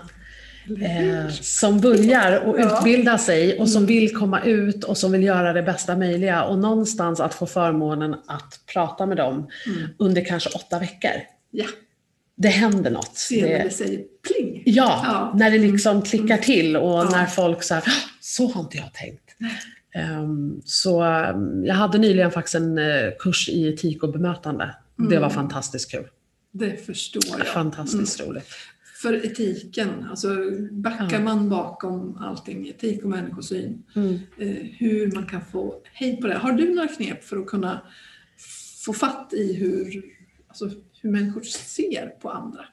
eh, 0.81 1.29
som 1.31 1.81
börjar 1.81 2.43
Ja. 2.59 2.79
utbilda 2.79 3.19
sig 3.19 3.59
och 3.59 3.69
som 3.69 3.87
vill 3.87 4.17
komma 4.17 4.41
ut 4.45 4.85
och 4.85 4.99
som 4.99 5.13
vill 5.13 5.23
göra 5.23 5.53
det 5.53 5.63
bästa 5.63 5.97
möjliga 5.97 6.45
och 6.45 6.59
någonstans 6.59 7.21
att 7.21 7.35
få 7.35 7.47
förmånen 7.47 8.15
att 8.27 8.61
prata 8.73 9.07
med 9.07 9.17
dem 9.17 9.49
Mm. 9.67 9.89
under 9.99 10.25
kanske 10.25 10.51
åtta 10.51 10.79
veckor. 10.79 11.11
ja. 11.51 11.65
Det 12.37 12.49
händer 12.49 12.91
något. 12.91 13.17
Se 13.17 13.43
när 13.59 13.65
Det, 13.65 13.71
säger 13.71 14.01
pling. 14.29 14.63
ja, 14.67 15.01
Ja. 15.05 15.33
när 15.39 15.51
det 15.51 15.59
liksom 15.59 16.03
klickar 16.03 16.37
till 16.37 16.77
och 16.77 16.99
Ja. 16.99 17.09
när 17.11 17.27
folk 17.27 17.63
säger 17.63 17.85
så 18.21 18.47
har 18.53 18.61
inte 18.61 18.77
jag 18.77 18.93
tänkt. 18.93 19.31
Ehm, 19.95 20.61
så 20.65 20.91
jag 21.65 21.75
hade 21.75 21.99
nyligen 21.99 22.31
faktiskt 22.31 22.55
en 22.55 22.79
eh, 22.79 23.11
kurs 23.19 23.49
i 23.49 23.69
etik 23.69 24.03
och 24.03 24.13
bemötande. 24.13 24.75
Det 24.97 25.05
var 25.19 25.27
Mm. 25.27 25.31
fantastiskt 25.31 25.91
kul. 25.91 26.07
Det 26.53 26.87
förstår 26.87 27.23
jag. 27.39 27.47
Fantastiskt 27.47 28.21
roligt. 28.21 28.47
För 29.05 29.27
etiken. 29.27 30.05
Alltså 30.11 30.29
backar 30.71 31.21
man 31.23 31.49
bakom 31.49 32.17
allting, 32.17 32.69
etik 32.69 33.03
och 33.05 33.11
människosyn, 33.11 33.83
Mm. 33.97 34.15
eh, 34.39 34.57
hur 34.79 35.13
man 35.13 35.27
kan 35.27 35.41
få 35.45 35.81
hejd 35.93 36.21
på 36.21 36.27
det. 36.27 36.35
Har 36.35 36.53
du 36.53 36.75
några 36.75 36.89
knep 36.89 37.25
för 37.25 37.37
att 37.37 37.47
kunna 37.47 37.81
få 38.85 38.93
fatt 38.93 39.33
i 39.33 39.53
hur, 39.55 40.03
alltså, 40.49 40.71
hur 41.03 41.11
människor 41.11 41.43
ser 41.43 42.07
på 42.07 42.31
andra? 42.31 42.65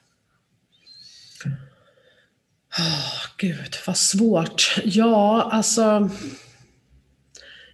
Åh, 2.78 3.26
Gud, 3.38 3.74
vad 3.86 3.96
svårt. 3.96 4.76
Ja, 4.84 5.48
alltså. 5.52 6.10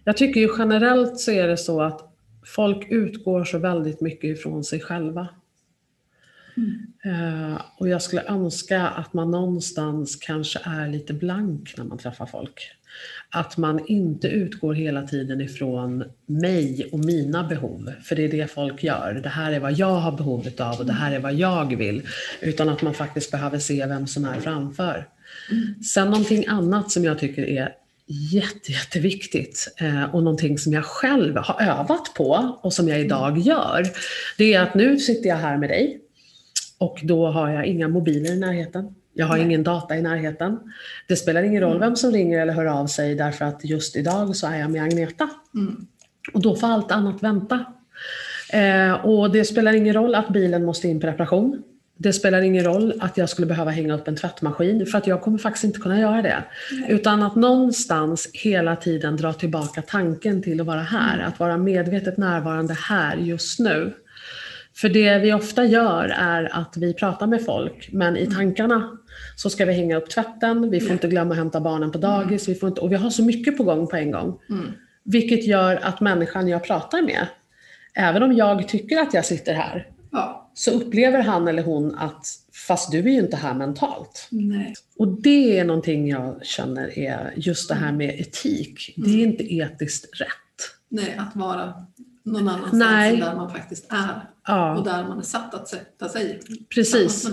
Jag 0.03 0.17
tycker 0.17 0.41
ju 0.41 0.49
generellt 0.57 1.19
så 1.19 1.31
är 1.31 1.47
det 1.47 1.57
så 1.57 1.81
att 1.81 2.13
folk 2.45 2.91
utgår 2.91 3.43
så 3.43 3.57
väldigt 3.57 4.01
mycket 4.01 4.37
ifrån 4.37 4.63
sig 4.63 4.79
själva. 4.79 5.27
Eh, 7.03 7.61
och 7.77 7.89
jag 7.89 8.01
skulle 8.01 8.23
önska 8.23 8.87
att 8.87 9.13
man 9.13 9.31
någonstans 9.31 10.15
kanske 10.15 10.59
är 10.63 10.87
lite 10.87 11.13
blank 11.13 11.73
när 11.77 11.85
man 11.85 11.97
träffar 11.97 12.25
folk. 12.25 12.71
Att 13.29 13.57
man 13.57 13.85
inte 13.87 14.27
utgår 14.27 14.73
hela 14.73 15.07
tiden 15.07 15.41
ifrån 15.41 16.03
mig 16.25 16.89
och 16.91 16.99
mina 16.99 17.43
behov, 17.43 17.91
för 18.03 18.15
det 18.15 18.23
är 18.23 18.31
det 18.31 18.51
folk 18.51 18.83
gör. 18.83 19.19
Det 19.23 19.29
här 19.29 19.51
är 19.51 19.59
vad 19.59 19.73
jag 19.73 19.95
har 19.95 20.11
behov 20.11 20.47
av 20.59 20.79
och 20.79 20.85
det 20.85 20.93
här 20.93 21.11
är 21.11 21.19
vad 21.19 21.33
jag 21.33 21.75
vill. 21.75 22.01
Utan 22.41 22.69
att 22.69 22.81
man 22.81 22.93
faktiskt 22.93 23.31
behöver 23.31 23.59
se 23.59 23.85
vem 23.85 24.07
som 24.07 24.25
är 24.25 24.39
framför. 24.39 25.07
Sen 25.93 26.09
någonting 26.09 26.47
annat 26.47 26.91
som 26.91 27.03
jag 27.03 27.19
tycker 27.19 27.43
är 27.43 27.75
jätte, 28.09 28.71
jätteviktigt 28.71 29.73
eh, 29.77 30.15
och 30.15 30.23
någonting 30.23 30.57
som 30.57 30.73
jag 30.73 30.85
själv 30.85 31.37
har 31.37 31.61
övat 31.61 32.13
på 32.15 32.57
och 32.61 32.73
som 32.73 32.87
jag 32.87 32.99
idag 32.99 33.37
gör. 33.37 33.87
Det 34.37 34.53
är 34.53 34.61
att 34.61 34.75
nu 34.75 34.99
sitter 34.99 35.29
jag 35.29 35.37
här 35.37 35.57
med 35.57 35.69
dig 35.69 36.01
och 36.79 36.99
då 37.03 37.27
har 37.27 37.49
jag 37.49 37.65
inga 37.65 37.87
mobiler 37.87 38.31
i 38.31 38.39
närheten. 38.39 38.95
Jag 39.13 39.25
har 39.25 39.35
Nej. 39.35 39.45
ingen 39.45 39.63
data 39.63 39.97
i 39.97 40.01
närheten. 40.01 40.59
Det 41.07 41.15
spelar 41.15 41.43
ingen 41.43 41.61
roll 41.61 41.79
vem 41.79 41.95
som 41.95 42.11
ringer 42.11 42.41
eller 42.41 42.53
hör 42.53 42.65
av 42.65 42.87
sig 42.87 43.15
därför 43.15 43.45
att 43.45 43.65
just 43.65 43.95
idag 43.95 44.35
så 44.35 44.47
är 44.47 44.59
jag 44.59 44.71
med 44.71 44.83
Agneta. 44.83 45.29
Mm. 45.55 45.87
Och 46.33 46.41
då 46.41 46.55
får 46.55 46.67
allt 46.67 46.91
annat 46.91 47.23
vänta. 47.23 47.65
Eh, 48.53 49.05
och 49.05 49.31
det 49.31 49.45
spelar 49.45 49.73
ingen 49.73 49.93
roll 49.93 50.15
att 50.15 50.29
bilen 50.29 50.65
måste 50.65 50.87
in 50.87 50.99
på 50.99 51.07
reparation. 51.07 51.63
Det 51.97 52.13
spelar 52.13 52.41
ingen 52.41 52.63
roll 52.63 52.93
att 52.99 53.17
jag 53.17 53.29
skulle 53.29 53.47
behöva 53.47 53.71
hänga 53.71 53.93
upp 53.93 54.07
en 54.07 54.15
tvättmaskin 54.15 54.85
för 54.85 54.97
att 54.97 55.07
jag 55.07 55.21
kommer 55.21 55.37
faktiskt 55.37 55.63
inte 55.63 55.79
kunna 55.79 55.99
göra 55.99 56.21
det. 56.21 56.43
Utan 56.89 57.23
att 57.23 57.35
någonstans 57.35 58.29
hela 58.33 58.75
tiden 58.75 59.15
dra 59.15 59.33
tillbaka 59.33 59.81
tanken 59.81 60.43
till 60.43 60.61
att 60.61 60.67
vara 60.67 60.81
här. 60.81 61.19
Att 61.19 61.39
vara 61.39 61.57
medvetet 61.57 62.17
närvarande 62.17 62.73
här 62.73 63.17
just 63.17 63.59
nu. 63.59 63.93
För 64.81 64.89
det 64.89 65.19
vi 65.19 65.33
ofta 65.33 65.65
gör 65.65 66.15
är 66.17 66.55
att 66.55 66.77
vi 66.77 66.93
pratar 66.93 67.27
med 67.27 67.45
folk, 67.45 67.89
men 67.91 68.17
i 68.17 68.27
tankarna 68.27 68.97
så 69.35 69.49
ska 69.49 69.65
vi 69.65 69.73
hänga 69.73 69.97
upp 69.97 70.09
tvätten, 70.09 70.69
vi 70.69 70.79
får 70.79 70.91
inte 70.91 71.07
glömma 71.07 71.31
att 71.31 71.37
hämta 71.37 71.59
barnen 71.61 71.91
på 71.91 71.97
dagis, 71.97 72.49
vi 72.49 72.55
får 72.55 72.69
inte, 72.69 72.81
och 72.81 72.91
vi 72.91 72.95
har 72.95 73.09
så 73.09 73.23
mycket 73.23 73.57
på 73.57 73.63
gång 73.63 73.87
på 73.87 73.95
en 73.95 74.11
gång. 74.11 74.39
Mm. 74.49 74.71
Vilket 75.03 75.47
gör 75.47 75.75
att 75.75 76.01
människan 76.01 76.47
jag 76.47 76.63
pratar 76.63 77.01
med, 77.01 77.27
även 77.93 78.23
om 78.23 78.33
jag 78.33 78.67
tycker 78.67 78.97
att 79.01 79.13
jag 79.13 79.25
sitter 79.25 79.53
här, 79.53 79.87
Ja, 80.11 80.51
så 80.53 80.71
upplever 80.71 81.19
han 81.19 81.47
eller 81.47 81.63
hon 81.63 81.95
att 81.95 82.25
fast 82.67 82.91
du 82.91 82.99
är 82.99 83.03
ju 83.03 83.19
inte 83.19 83.37
här 83.37 83.53
mentalt. 83.53 84.27
nej. 84.31 84.73
Och 84.97 85.07
det 85.07 85.59
är 85.59 85.65
någonting 85.65 86.09
jag 86.09 86.45
känner 86.45 86.99
är 86.99 87.33
just 87.35 87.69
det 87.69 87.75
här 87.75 87.91
med 87.91 88.19
etik. 88.19 88.93
Det 88.97 89.09
är 89.09 89.23
inte 89.23 89.53
etiskt 89.53 90.21
rätt. 90.21 90.75
nej, 90.89 91.15
att 91.17 91.35
vara 91.35 91.73
någon 92.23 92.47
annanstans 92.47 92.73
Nej. 92.73 93.13
än 93.13 93.19
där 93.19 93.35
man 93.35 93.51
faktiskt 93.51 93.91
är. 93.91 94.21
Och 94.49 94.55
Ja, 94.55 94.81
där 94.85 95.03
man 95.07 95.19
är 95.19 95.23
satt 95.23 95.53
att 95.53 95.67
sätta 95.67 96.09
sig. 96.09 96.39
precis. 96.75 97.29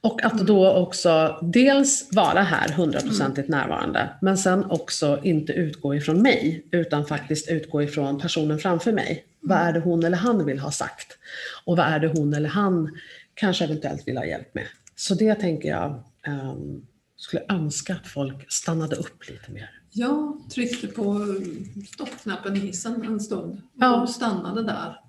Och 0.00 0.24
att 0.24 0.38
då 0.46 0.70
också 0.72 1.38
dels 1.42 2.08
vara 2.12 2.40
här 2.42 2.68
hundraprocentigt 2.68 3.48
närvarande, 3.48 4.08
men 4.20 4.38
sen 4.38 4.64
också 4.64 5.20
inte 5.22 5.52
utgå 5.52 5.94
ifrån 5.94 6.22
mig, 6.22 6.66
utan 6.70 7.06
faktiskt 7.06 7.48
utgå 7.48 7.82
ifrån 7.82 8.20
personen 8.20 8.58
framför 8.58 8.92
mig. 8.92 9.24
Vad 9.40 9.58
är 9.58 9.72
det 9.72 9.80
hon 9.80 10.04
eller 10.04 10.16
han 10.16 10.44
vill 10.46 10.58
ha 10.58 10.70
sagt? 10.70 11.18
Och 11.64 11.76
vad 11.76 11.86
är 11.86 11.98
det 12.00 12.08
hon 12.08 12.34
eller 12.34 12.48
han 12.48 12.98
kanske 13.34 13.64
eventuellt 13.64 14.08
vill 14.08 14.16
ha 14.16 14.24
hjälp 14.24 14.54
med? 14.54 14.66
Så 14.96 15.14
det 15.14 15.34
tänker 15.34 15.68
jag 15.68 16.02
ehm, 16.26 16.82
skulle 17.16 17.42
önska 17.48 17.94
att 17.94 18.06
folk 18.06 18.52
stannade 18.52 18.96
upp 18.96 19.28
lite 19.28 19.50
mer. 19.52 19.70
Jag 19.94 20.40
tryckte 20.54 20.86
på 20.86 21.26
stoppknappen 21.94 22.56
i 22.56 22.60
hissen 22.60 23.04
en 23.04 23.20
stund 23.20 23.62
Ja. 23.74 24.02
och 24.02 24.08
stannade 24.08 24.62
där 24.62 25.00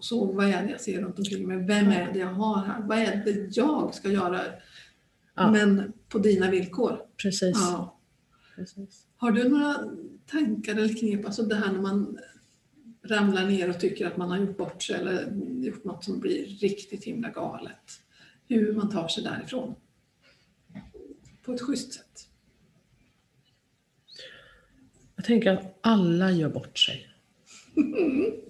såg 0.00 0.34
vad 0.34 0.46
är 0.46 0.64
det 0.64 0.70
jag 0.70 0.80
ser 0.80 1.02
runt 1.02 1.18
omkring 1.18 1.48
mig. 1.48 1.56
Vem 1.56 1.88
är 1.88 2.12
det 2.12 2.18
jag 2.18 2.34
har 2.34 2.64
här? 2.64 2.82
Vad 2.82 2.98
är 2.98 3.24
det 3.24 3.56
jag 3.56 3.94
ska 3.94 4.08
göra? 4.08 4.40
Ja. 5.34 5.50
Men 5.50 5.92
på 6.08 6.18
dina 6.18 6.50
villkor. 6.50 6.98
Precis. 7.22 7.56
Ja. 7.60 8.00
Precis. 8.56 9.06
Har 9.16 9.30
du 9.30 9.48
några 9.48 9.76
tankar 10.26 10.72
eller 10.76 10.94
knep, 10.94 11.26
alltså 11.26 11.42
det 11.42 11.54
här 11.54 11.72
när 11.72 11.80
man 11.80 12.18
ramlar 13.02 13.46
ner 13.46 13.70
och 13.70 13.80
tycker 13.80 14.06
att 14.06 14.16
man 14.16 14.30
har 14.30 14.38
gjort 14.38 14.56
bort 14.56 14.82
sig 14.82 14.96
eller 14.96 15.32
gjort 15.64 15.84
något 15.84 16.04
som 16.04 16.20
blir 16.20 16.46
riktigt 16.46 17.04
himla 17.04 17.30
galet. 17.30 18.00
Hur 18.48 18.74
man 18.74 18.90
tar 18.90 19.08
sig 19.08 19.24
därifrån. 19.24 19.74
På 21.42 21.52
ett 21.52 21.60
schysst 21.60 21.92
sätt. 21.92 22.28
Jag 25.16 25.24
tänker 25.24 25.50
att 25.50 25.78
alla 25.80 26.30
gör 26.30 26.48
bort 26.48 26.78
sig. 26.78 27.08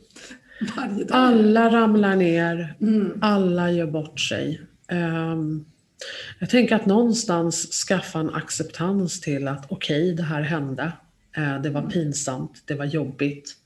Alla 1.10 1.70
ramlar 1.72 2.16
ner, 2.16 2.74
Mm. 2.80 3.18
alla 3.20 3.70
gör 3.72 3.86
bort 3.86 4.20
sig. 4.20 4.60
Ehm, 4.88 5.64
jag 6.38 6.50
tänker 6.50 6.76
att 6.76 6.86
någonstans 6.86 7.84
skaffa 7.88 8.18
en 8.20 8.34
acceptans 8.34 9.20
till 9.20 9.48
att 9.48 9.66
okej, 9.68 10.14
det 10.14 10.22
här 10.22 10.42
hände. 10.42 10.92
Eh, 11.36 11.62
det 11.62 11.70
var 11.70 11.82
pinsamt, 11.82 12.62
det 12.64 12.74
var 12.74 12.84
jobbigt. 12.84 13.56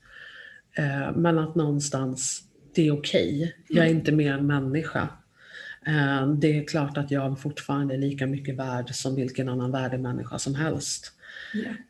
Eh, 0.77 1.11
men 1.15 1.39
att 1.39 1.55
någonstans, 1.55 2.41
det 2.75 2.87
är 2.87 2.91
okej. 2.91 3.55
Jag 3.69 3.85
är 3.85 3.89
inte 3.89 4.11
mer 4.11 4.33
än 4.33 4.47
människa. 4.47 5.07
Eh, 5.87 6.27
det 6.27 6.59
är 6.59 6.67
klart 6.67 6.97
att 6.97 7.11
jag 7.11 7.39
fortfarande 7.39 7.93
är 7.93 7.97
lika 7.97 8.27
mycket 8.27 8.55
värd 8.55 8.95
som 8.95 9.15
vilken 9.15 9.49
annan 9.49 9.71
värdig 9.71 9.99
människa 9.99 10.39
som 10.39 10.55
helst. 10.55 11.11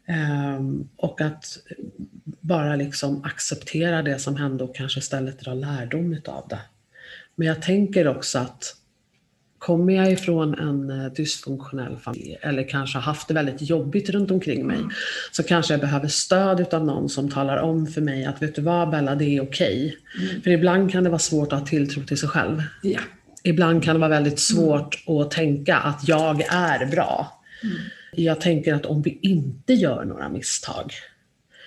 Ehm, 0.06 0.90
och 0.96 1.22
att 1.22 1.58
bara 2.42 2.76
liksom 2.76 3.24
acceptera 3.24 4.02
det 4.02 4.20
som 4.20 4.36
hände 4.36 4.64
och 4.64 4.76
kanske 4.76 5.00
istället 5.00 5.40
dra 5.40 5.54
lärdom 5.54 6.14
utav 6.14 6.48
det. 6.50 6.60
Men 7.36 7.48
jag 7.48 7.62
tänker 7.62 8.08
också 8.08 8.40
att 8.40 8.76
kommer 9.58 9.94
jag 9.94 10.12
ifrån 10.12 10.60
en 10.60 10.90
eh, 10.90 11.12
dysfunktionell 11.12 11.98
familj 11.98 12.38
eller 12.42 12.70
kanske 12.70 13.00
haft 13.00 13.28
det 13.28 13.34
väldigt 13.34 13.62
jobbigt 13.62 14.10
runt 14.10 14.32
omkring 14.32 14.68
mig 14.68 14.80
så 15.32 15.44
kanske 15.44 15.74
jag 15.74 15.82
behöver 15.82 16.08
stöd 16.08 16.60
utav 16.60 16.86
någon 16.86 17.10
som 17.10 17.32
talar 17.32 17.58
om 17.58 17.88
för 17.88 18.02
mig 18.02 18.26
att 18.26 18.42
vet 18.42 18.56
du 18.56 18.62
vad 18.62 18.90
Bella, 18.90 19.16
det 19.16 19.26
är 19.26 19.44
okej. 19.44 19.98
För 20.44 20.52
ibland 20.52 20.92
kan 20.92 21.04
det 21.04 21.10
vara 21.10 21.20
svårt 21.20 21.54
att 21.54 21.60
ha 21.60 21.68
tilltro 21.68 22.04
till 22.04 22.18
sig 22.18 22.30
själv. 22.30 22.62
ja. 22.84 23.00
Ibland 23.46 23.84
kan 23.84 23.96
det 23.96 24.00
vara 24.00 24.10
väldigt 24.10 24.40
svårt 24.40 25.04
att 25.08 25.32
tänka 25.32 25.76
att 25.78 26.08
jag 26.08 26.42
är 26.50 26.86
bra. 26.86 27.42
Jag 28.12 28.42
tänker 28.42 28.74
att 28.74 28.86
om 28.86 29.02
vi 29.02 29.20
inte 29.22 29.74
gör 29.74 30.06
några 30.06 30.30
misstag, 30.30 30.92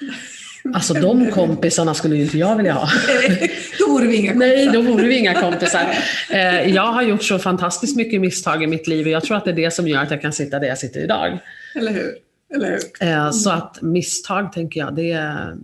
alltså 0.75 0.95
de 0.95 1.31
kompisarna 1.31 1.95
skulle 1.95 2.17
ju 2.17 2.23
inte 2.23 2.39
jag 2.39 2.57
vilja 2.57 2.73
ha. 2.73 2.89
Då 3.79 3.93
vore 3.93 4.07
vi 4.07 4.17
inga 4.17 4.35
Nej, 4.35 4.71
då 4.73 4.83
vore 4.83 5.07
vi 5.09 5.19
inga 5.19 5.35
kompisar. 5.35 5.89
Eh, 6.31 6.75
Jag 6.75 6.93
har 6.93 7.03
gjort 7.03 7.23
så 7.23 7.39
fantastiskt 7.39 7.97
mycket 7.97 8.21
misstag 8.21 8.63
i 8.63 8.67
mitt 8.67 8.87
liv 8.87 9.07
och 9.07 9.13
jag 9.13 9.23
tror 9.25 9.37
att 9.37 9.45
det 9.45 9.51
är 9.51 9.55
det 9.55 9.71
som 9.71 9.89
gör 9.89 10.03
att 10.03 10.11
jag 10.11 10.23
kan 10.23 10.33
sitta 10.33 10.59
där 10.59 10.69
jag 10.69 10.79
sitter 10.79 11.01
idag. 11.01 11.39
Eller 11.75 11.93
hur? 11.93 12.15
Eller 12.55 12.71
hur? 12.71 13.09
Eh, 13.09 13.31
Så 13.31 13.51
att 13.51 13.83
misstag, 13.83 14.53
tänker 14.53 14.81
jag, 14.81 14.95
det 14.97 15.11
är, 15.13 15.57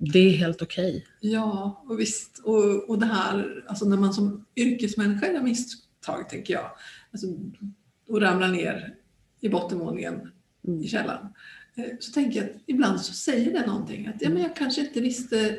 det 0.00 0.18
är 0.18 0.30
helt 0.30 0.62
okej. 0.62 1.06
Ja, 1.20 1.84
och 1.88 2.00
visst. 2.00 2.38
Och, 2.44 2.90
och 2.90 2.98
det 2.98 3.06
här, 3.06 3.64
alltså 3.68 3.84
när 3.84 3.96
man 3.96 4.14
som 4.14 4.46
yrkesmänniska 4.56 5.32
gör 5.32 5.42
misstag, 5.42 6.28
tänker 6.28 6.54
jag, 6.54 6.70
alltså, 7.12 7.26
och 8.08 8.20
ramlar 8.20 8.48
ner 8.48 8.94
i 9.40 9.48
bottenvåningen 9.48 10.30
Mm. 10.68 10.82
i 10.82 10.88
källaren, 10.88 11.26
eh, 11.76 11.84
så 12.00 12.12
tänker 12.12 12.40
jag 12.40 12.50
att 12.50 12.56
ibland 12.66 13.00
så 13.00 13.12
säger 13.12 13.52
det 13.52 13.66
någonting. 13.66 14.06
Att 14.06 14.22
ja, 14.22 14.28
men 14.30 14.42
jag 14.42 14.56
kanske 14.56 14.80
inte 14.80 15.00
visste, 15.00 15.56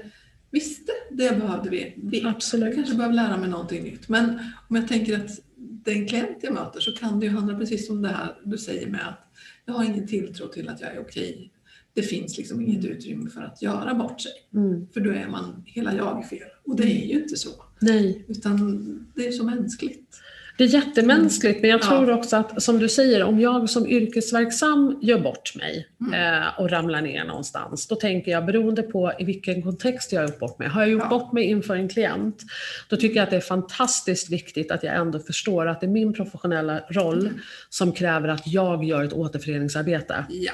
visste 0.52 0.92
det 1.12 1.24
jag 1.24 1.40
behövde 1.40 1.70
veta. 1.70 2.00
Jag 2.12 2.26
Absolut. 2.36 2.76
kanske 2.76 2.96
behöver 2.96 3.16
lära 3.16 3.38
mig 3.38 3.50
någonting 3.50 3.84
nytt. 3.84 4.10
Men 4.10 4.40
om 4.70 4.76
jag 4.76 4.88
tänker 4.88 5.20
att 5.26 5.40
den 5.56 6.08
klient 6.08 6.38
jag 6.42 6.54
möter 6.54 6.80
så 6.80 6.92
kan 6.92 7.20
det 7.20 7.26
ju 7.26 7.32
handla 7.32 7.58
precis 7.58 7.88
som 7.88 8.02
det 8.02 8.10
här 8.10 8.36
du 8.44 8.58
säger 8.58 8.88
med 8.88 9.08
att 9.08 9.32
jag 9.66 9.74
har 9.74 9.84
ingen 9.84 10.08
tilltro 10.08 10.48
till 10.48 10.70
att 10.70 10.82
jag 10.82 10.96
är 10.96 11.00
okej. 11.02 11.52
Det 11.94 12.02
finns 12.02 12.38
liksom 12.38 12.62
inget 12.62 12.86
utrymme 12.86 13.30
för 13.30 13.42
att 13.42 13.62
göra 13.62 13.94
bort 13.96 14.22
sig. 14.22 14.32
Mm. 14.54 14.88
För 14.94 15.02
då 15.02 15.12
är 15.12 15.28
man 15.28 15.64
hela 15.66 15.96
jag 15.96 16.30
fel. 16.30 16.48
Och 16.66 16.76
det 16.76 16.84
är 16.84 17.06
ju 17.06 17.22
inte 17.24 17.38
så. 17.38 17.50
Nej, 17.80 18.26
Utan 18.28 19.08
det 19.16 19.28
är 19.28 19.32
så 19.32 19.44
mänskligt. 19.44 20.18
Det 20.62 20.66
är 20.66 20.70
jättemänskligt, 20.70 21.62
men 21.62 21.70
jag 21.70 21.80
Ja. 21.84 21.88
tror 21.90 22.12
också 22.12 22.36
att, 22.36 22.64
som 22.64 22.80
du 22.80 22.90
säger, 22.90 23.24
om 23.24 23.40
jag 23.40 23.70
som 23.70 23.88
yrkesverksam 23.88 25.00
gör 25.02 25.20
bort 25.20 25.56
mig 25.56 25.88
eh, 26.14 26.60
och 26.60 26.70
ramlar 26.70 27.02
ner 27.02 27.26
någonstans, 27.26 27.88
då 27.88 27.96
tänker 27.96 28.32
jag, 28.32 28.46
beroende 28.46 28.82
på 28.82 29.12
i 29.20 29.24
vilken 29.24 29.62
kontext 29.62 30.12
jag 30.12 30.22
har 30.22 30.28
gjort 30.28 30.40
bort 30.40 30.60
mig. 30.60 30.68
Har 30.68 30.82
jag 30.82 30.90
gjort 30.90 31.02
Ja. 31.04 31.10
bort 31.10 31.34
mig 31.34 31.44
inför 31.44 31.76
en 31.76 31.90
klient, 31.90 32.44
då 32.90 32.96
tycker 32.96 33.16
jag 33.16 33.24
att 33.24 33.30
det 33.30 33.36
är 33.36 33.40
fantastiskt 33.42 34.30
viktigt 34.30 34.72
att 34.72 34.84
jag 34.84 34.96
ändå 34.96 35.20
förstår 35.20 35.68
att 35.68 35.82
det 35.82 35.86
är 35.88 35.92
min 35.92 36.14
professionella 36.14 36.80
roll 36.90 37.30
som 37.70 37.92
kräver 37.92 38.28
att 38.28 38.48
jag 38.48 38.84
gör 38.84 39.04
ett 39.04 39.14
återföreningsarbete. 39.14 40.26
Ja. 40.30 40.52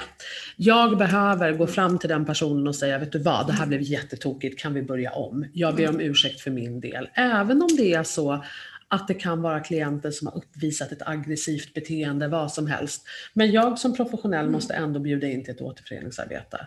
Jag 0.56 0.98
behöver 0.98 1.52
gå 1.52 1.66
fram 1.66 1.98
till 1.98 2.08
den 2.08 2.24
personen 2.24 2.68
och 2.68 2.76
säga, 2.76 2.98
vet 2.98 3.12
du 3.12 3.18
vad, 3.18 3.46
det 3.46 3.52
här 3.52 3.66
blev 3.66 3.82
jättetokigt, 3.82 4.60
kan 4.60 4.74
vi 4.74 4.82
börja 4.82 5.10
om? 5.10 5.44
Jag 5.52 5.76
ber 5.76 5.88
om 5.88 6.00
ursäkt 6.00 6.40
för 6.40 6.50
min 6.50 6.80
del. 6.80 7.08
Även 7.14 7.62
om 7.62 7.68
det 7.76 7.94
är 7.94 8.02
så 8.02 8.44
att 8.88 9.08
det 9.08 9.14
kan 9.14 9.42
vara 9.42 9.60
klienter 9.60 10.10
som 10.10 10.26
har 10.26 10.36
uppvisat 10.36 10.92
ett 10.92 11.02
aggressivt 11.08 11.74
beteende, 11.74 12.28
vad 12.28 12.52
som 12.52 12.66
helst. 12.66 13.06
Men 13.34 13.50
jag 13.50 13.78
som 13.78 13.94
professionell 13.96 14.50
måste 14.50 14.74
ändå 14.74 15.00
bjuda 15.00 15.26
in 15.26 15.44
till 15.44 15.54
ett 15.54 15.60
återföreningsarbete. 15.60 16.66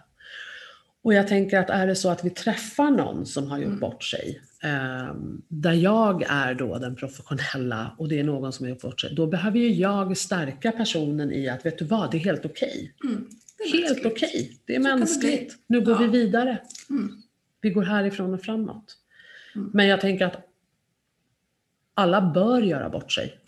Och 1.03 1.13
jag 1.13 1.27
tänker 1.27 1.59
att 1.59 1.69
är 1.69 1.87
det 1.87 1.95
så 1.95 2.09
att 2.09 2.25
vi 2.25 2.29
träffar 2.29 2.91
någon 2.91 3.25
som 3.25 3.47
har 3.47 3.57
gjort 3.59 3.79
bort 3.79 4.03
sig, 4.03 4.41
eh, 4.63 5.13
där 5.47 5.73
jag 5.73 6.23
är 6.29 6.53
då 6.53 6.77
den 6.77 6.95
professionella 6.95 7.95
och 7.97 8.07
det 8.09 8.19
är 8.19 8.23
någon 8.23 8.53
som 8.53 8.65
har 8.65 8.69
gjort 8.69 8.81
bort 8.81 9.01
sig, 9.01 9.15
då 9.15 9.27
behöver 9.27 9.59
ju 9.59 9.69
jag 9.73 10.17
stärka 10.17 10.71
personen 10.71 11.31
i 11.31 11.49
att, 11.49 11.65
vet 11.65 11.77
du 11.79 11.85
vad, 11.85 12.11
det 12.11 12.17
är 12.17 12.19
helt 12.19 12.45
okej. 12.45 12.93
Mm. 13.03 13.27
Det 13.57 13.63
är 13.63 13.87
Helt 13.87 14.05
okej. 14.05 14.57
Det 14.65 14.75
är 14.75 14.81
Så 14.81 14.87
det 14.89 14.95
mänskligt. 14.95 15.47
bli. 15.67 15.79
nu 15.79 15.85
går 15.85 15.93
Ja. 15.93 15.99
vi 16.01 16.07
vidare. 16.07 16.57
Mm. 16.89 17.11
Vi 17.61 17.69
går 17.69 17.83
härifrån 17.83 18.33
och 18.33 18.41
framåt. 18.41 18.97
Mm. 19.55 19.69
Men 19.73 19.87
jag 19.87 20.01
tänker 20.01 20.25
att 20.25 20.47
alla 22.01 22.21
bör 22.33 22.61
göra 22.61 22.89
bort 22.89 23.11
sig. 23.11 23.37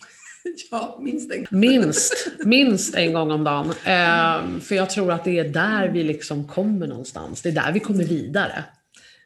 Ja, 0.71 0.97
minst 1.01 1.31
en. 1.31 1.45
Minst, 1.59 2.13
minst 2.45 2.95
en 2.95 3.13
gång 3.13 3.31
om 3.31 3.43
dagen. 3.43 3.69
Eh, 3.69 4.59
för 4.59 4.75
jag 4.75 4.89
tror 4.89 5.11
att 5.11 5.23
det 5.23 5.39
är 5.39 5.49
där 5.49 5.89
vi 5.89 6.03
liksom 6.03 6.47
kommer 6.47 6.87
någonstans. 6.87 7.41
Det 7.41 7.49
är 7.49 7.53
där 7.53 7.71
vi 7.71 7.79
kommer 7.79 8.03
vidare. 8.03 8.63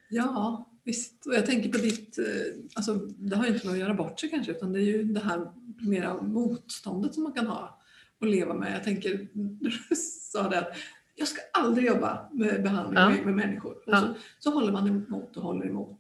Ja, 0.10 0.70
visst. 0.84 1.26
Och 1.26 1.34
jag 1.36 1.46
tänker 1.46 1.70
på 1.70 1.78
ditt, 1.78 2.18
eh, 2.18 2.26
alltså 2.76 2.94
det 3.18 3.36
har 3.36 3.46
ju 3.48 3.54
inte 3.54 3.66
med 3.68 3.74
att 3.74 3.80
göra 3.80 3.94
bort 3.94 4.20
sig 4.20 4.30
kanske, 4.30 4.52
utan 4.52 4.74
det 4.74 4.80
är 4.80 4.84
ju 4.84 5.04
det 5.04 5.20
här 5.20 5.52
mera 5.82 6.22
motståndet 6.22 7.14
som 7.14 7.24
man 7.24 7.34
kan 7.34 7.48
ha 7.48 7.80
och 8.22 8.28
leva 8.28 8.54
med. 8.54 8.74
Jag 8.76 8.84
tänker, 8.84 9.28
du 9.34 9.72
sa 10.32 10.50
det 10.50 10.60
att 10.60 10.74
jag 11.16 11.28
ska 11.28 11.42
aldrig 11.54 11.88
jobba 11.88 12.30
med 12.34 12.64
behandling 12.64 13.00
Ja. 13.00 13.10
med, 13.10 13.26
med 13.26 13.36
människor. 13.36 13.72
Och 13.72 13.82
Ja. 13.86 14.02
så, 14.02 14.08
så 14.40 14.52
håller 14.60 14.72
man 14.72 14.88
emot 14.88 15.38
och 15.38 15.44
håller 15.44 15.66
emot. 15.68 16.00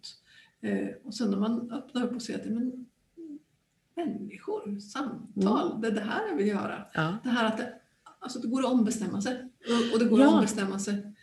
Eh, 0.61 0.87
och 1.05 1.13
sen 1.13 1.29
när 1.31 1.37
man 1.37 1.71
öppnar 1.71 2.03
upp 2.03 2.15
och 2.15 2.21
ser 2.21 2.35
att 2.35 2.45
men, 2.45 2.85
människor, 3.97 4.79
samtal, 4.79 5.81
det 5.81 5.87
är 5.87 5.91
det 5.91 6.01
här 6.01 6.21
jag 6.29 6.35
vill 6.35 6.47
göra. 6.47 6.85
Ja. 6.93 7.17
Det 7.23 7.29
här 7.29 7.45
att 7.45 7.57
det, 7.57 7.69
alltså 8.19 8.39
det 8.39 8.47
går 8.47 8.59
att 8.59 8.71
ombestämma 8.71 9.21
sig. 9.21 9.33
Och, 9.69 9.93
och 9.93 9.99
det 9.99 10.05
går 10.05 10.19
Ja. 10.19 10.27
att 10.27 10.33
ombestämma 10.33 10.79
sig 10.79 11.13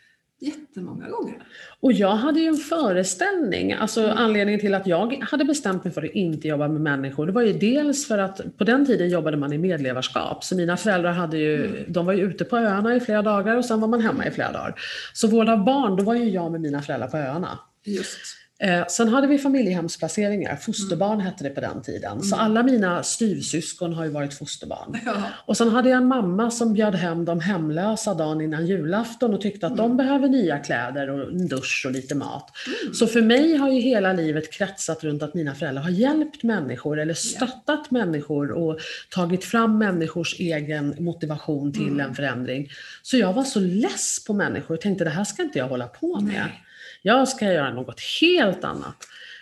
jättemånga 0.40 1.08
gånger. 1.08 1.42
Och 1.80 1.92
jag 1.92 2.16
hade 2.16 2.40
ju 2.40 2.46
en 2.46 2.56
föreställning, 2.56 3.72
alltså 3.72 4.08
anledningen 4.08 4.60
till 4.60 4.74
att 4.74 4.86
jag 4.86 5.24
hade 5.30 5.44
bestämt 5.44 5.84
mig 5.84 5.92
för 5.92 6.02
att 6.02 6.10
inte 6.10 6.48
jobba 6.48 6.68
med 6.68 6.80
människor, 6.80 7.26
det 7.26 7.32
var 7.32 7.42
ju 7.42 7.52
dels 7.52 8.06
för 8.08 8.18
att 8.18 8.58
på 8.58 8.64
den 8.64 8.86
tiden 8.86 9.08
jobbade 9.08 9.36
man 9.36 9.52
i 9.52 9.58
medlevarskap, 9.58 10.44
så 10.44 10.56
mina 10.56 10.76
föräldrar 10.76 11.12
hade 11.12 11.38
ju, 11.38 11.84
de 11.88 12.06
var 12.06 12.12
ju 12.12 12.22
ute 12.22 12.44
på 12.44 12.56
öarna 12.56 12.96
i 12.96 13.00
flera 13.00 13.22
dagar 13.22 13.56
och 13.56 13.64
sen 13.64 13.80
var 13.80 13.88
man 13.88 14.00
hemma 14.00 14.26
i 14.26 14.30
flera 14.30 14.52
dagar. 14.52 14.74
Så 15.12 15.28
vård 15.28 15.48
av 15.48 15.64
barn, 15.64 15.96
då 15.96 16.04
var 16.04 16.14
ju 16.14 16.28
jag 16.30 16.52
med 16.52 16.60
mina 16.60 16.82
föräldrar 16.82 17.08
på 17.08 17.16
öarna. 17.16 17.58
Just. 17.84 18.18
Eh, 18.58 18.86
sen 18.86 19.08
hade 19.08 19.26
vi 19.26 19.38
familjehemsplaceringar, 19.38 20.56
fosterbarn 20.56 21.20
hette 21.20 21.44
det 21.44 21.50
på 21.50 21.60
den 21.60 21.82
tiden. 21.82 22.22
Så 22.22 22.36
alla 22.36 22.62
mina 22.62 23.02
styvsyskon 23.02 23.92
har 23.92 24.04
ju 24.04 24.10
varit 24.10 24.34
fosterbarn. 24.34 24.98
Ja. 25.04 25.22
Och 25.46 25.56
sen 25.56 25.68
hade 25.68 25.88
jag 25.88 25.96
en 25.96 26.06
mamma 26.06 26.50
som 26.50 26.72
bjöd 26.72 26.94
hem 26.94 27.24
de 27.24 27.40
hemlösa 27.40 28.14
dagen 28.14 28.40
innan 28.40 28.66
julafton 28.66 29.34
och 29.34 29.40
tyckte 29.40 29.66
att 29.66 29.76
de 29.76 29.96
behöver 29.96 30.28
nya 30.28 30.58
kläder 30.58 31.10
och 31.10 31.30
en 31.30 31.48
dusch 31.48 31.82
och 31.86 31.92
lite 31.92 32.14
mat. 32.14 32.50
Så 32.92 33.06
för 33.06 33.22
mig 33.22 33.56
har 33.56 33.70
ju 33.70 33.80
hela 33.80 34.12
livet 34.12 34.52
kretsat 34.52 35.04
runt 35.04 35.22
att 35.22 35.34
mina 35.34 35.54
föräldrar 35.54 35.82
har 35.82 35.90
hjälpt 35.90 36.42
människor 36.42 37.00
eller 37.00 37.14
stöttat 37.14 37.90
människor 37.90 38.50
och 38.50 38.78
tagit 39.10 39.44
fram 39.44 39.78
människors 39.78 40.40
egen 40.40 40.94
motivation 40.98 41.72
till 41.72 42.00
en 42.00 42.14
förändring. 42.14 42.68
Så 43.02 43.16
jag 43.16 43.32
var 43.32 43.44
så 43.44 43.60
less 43.60 44.24
på 44.26 44.32
människor 44.32 44.74
och 44.74 44.80
tänkte 44.80 45.04
det 45.04 45.10
här 45.10 45.24
ska 45.24 45.42
inte 45.42 45.58
jag 45.58 45.68
hålla 45.68 45.86
på 45.86 46.20
med. 46.20 46.34
Nej. 46.34 46.64
Jag 47.06 47.28
ska 47.28 47.52
göra 47.52 47.72
något 47.74 48.00
helt 48.20 48.64
annat. 48.64 48.96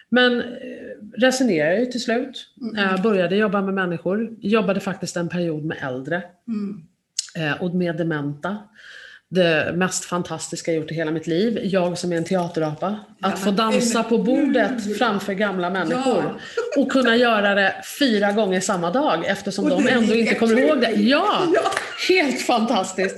Men 0.08 0.40
eh, 0.40 0.46
resonerade 1.18 1.78
ju 1.80 1.86
till 1.86 2.02
slut. 2.02 2.46
Eh, 2.78 3.02
började 3.02 3.36
jobba 3.36 3.62
med 3.62 3.74
människor. 3.74 4.30
Jobbade 4.40 4.80
faktiskt 4.80 5.16
en 5.16 5.28
period 5.28 5.64
med 5.64 5.76
äldre 5.82 6.22
Mm. 6.48 6.82
eh, 7.52 7.62
och 7.62 7.74
med 7.74 7.96
dementa. 7.96 8.56
Det 9.28 9.72
mest 9.74 10.04
fantastiska 10.04 10.72
jag 10.72 10.80
gjort 10.80 10.90
i 10.90 10.94
hela 10.94 11.10
mitt 11.10 11.26
liv. 11.26 11.60
Jag 11.62 11.98
som 11.98 12.12
är 12.12 12.16
en 12.16 12.24
teaterapa. 12.24 12.98
Ja, 13.18 13.28
Att 13.28 13.38
få 13.38 13.46
men- 13.46 13.56
dansa 13.56 14.02
på 14.02 14.18
bordet 14.18 14.98
framför 14.98 15.32
gamla 15.32 15.70
människor. 15.70 16.40
Och 16.76 16.92
kunna 16.92 17.16
göra 17.16 17.54
det 17.54 17.74
fyra 17.98 18.32
gånger 18.32 18.60
samma 18.60 18.90
dag 18.90 19.26
eftersom 19.26 19.64
Och 19.64 19.70
de 19.82 19.88
ändå 19.88 20.14
inte 20.14 20.34
kommer 20.34 20.58
ihåg 20.58 20.80
det. 20.80 20.90
Ja! 20.90 21.42
Ja. 21.54 21.62
Helt 22.08 22.40
fantastiskt. 22.40 23.16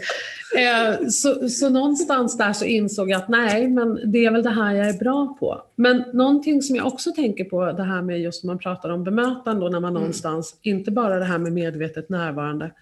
Eh, 0.56 1.08
så, 1.08 1.48
så 1.48 1.68
någonstans 1.68 2.38
där 2.38 2.52
så 2.52 2.64
insåg 2.64 3.10
jag 3.10 3.18
att 3.22 3.28
nej, 3.28 3.68
men 3.68 4.12
det 4.12 4.24
är 4.24 4.30
väl 4.30 4.42
det 4.42 4.50
här 4.50 4.74
jag 4.74 4.88
är 4.88 4.98
bra 4.98 5.36
på. 5.40 5.62
Men 5.76 6.04
någonting 6.12 6.62
som 6.62 6.76
jag 6.76 6.86
också 6.86 7.12
tänker 7.12 7.44
på, 7.44 7.72
det 7.72 7.82
här 7.82 8.02
med 8.02 8.20
just 8.20 8.44
när 8.44 8.48
man 8.48 8.58
pratar 8.58 8.90
om 8.90 9.04
bemötande 9.04 9.64
och 9.64 9.72
när 9.72 9.80
man 9.80 9.90
Mm. 9.90 10.00
någonstans, 10.02 10.58
inte 10.62 10.90
bara 10.90 11.18
det 11.18 11.24
här 11.24 11.38
med 11.38 11.52
medvetet 11.52 12.08
närvarande. 12.08 12.72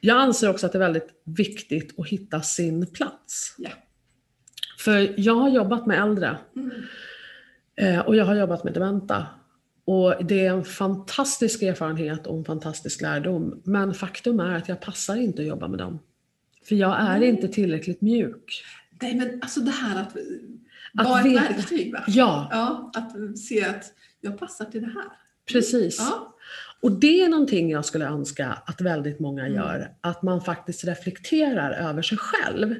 Jag 0.00 0.16
anser 0.16 0.50
också 0.50 0.66
att 0.66 0.72
det 0.72 0.78
är 0.78 0.80
väldigt 0.80 1.08
viktigt 1.24 1.98
att 1.98 2.08
hitta 2.08 2.40
sin 2.42 2.86
plats. 2.86 3.54
Ja. 3.58 3.70
För 4.78 5.14
jag 5.20 5.34
har 5.34 5.48
jobbat 5.50 5.86
med 5.86 6.02
äldre 6.02 6.36
Mm. 6.56 6.70
eh, 7.76 8.00
och 8.00 8.16
jag 8.16 8.24
har 8.24 8.34
jobbat 8.34 8.64
med 8.64 8.72
dementa. 8.72 9.26
Och 9.84 10.14
det 10.24 10.46
är 10.46 10.50
en 10.52 10.64
fantastisk 10.64 11.62
erfarenhet 11.62 12.26
och 12.26 12.38
en 12.38 12.44
fantastisk 12.44 13.00
lärdom. 13.00 13.60
Men 13.64 13.94
faktum 13.94 14.40
är 14.40 14.56
att 14.56 14.68
jag 14.68 14.80
passar 14.80 15.16
inte 15.16 15.42
att 15.42 15.48
jobba 15.48 15.68
med 15.68 15.78
dem. 15.78 15.98
För 16.64 16.74
jag 16.74 17.00
är 17.00 17.18
Nej. 17.18 17.28
inte 17.28 17.48
tillräckligt 17.48 18.00
mjuk. 18.00 18.64
Nej 19.02 19.14
men 19.14 19.38
alltså 19.42 19.60
det 19.60 19.70
här 19.70 20.00
att, 20.02 20.16
Att 20.98 21.06
vara 21.08 21.20
ett 21.20 21.36
verktyg 21.50 21.92
va? 21.92 22.04
Ja, 22.06 22.48
Ja, 22.50 22.90
att 22.94 23.38
se 23.38 23.64
att 23.64 23.84
jag 24.20 24.38
passar 24.38 24.64
till 24.64 24.80
det 24.80 24.86
här. 24.94 25.04
precis. 25.52 25.96
Ja. 26.00 26.28
Och 26.80 26.92
det 26.92 27.20
är 27.22 27.28
någonting 27.28 27.70
jag 27.70 27.84
skulle 27.84 28.06
önska 28.06 28.58
att 28.66 28.80
väldigt 28.80 29.20
många 29.20 29.42
Mm. 29.46 29.54
gör. 29.54 29.90
Att 30.00 30.22
man 30.22 30.40
faktiskt 30.40 30.84
reflekterar 30.84 31.70
över 31.88 32.02
sig 32.02 32.18
själv. 32.18 32.74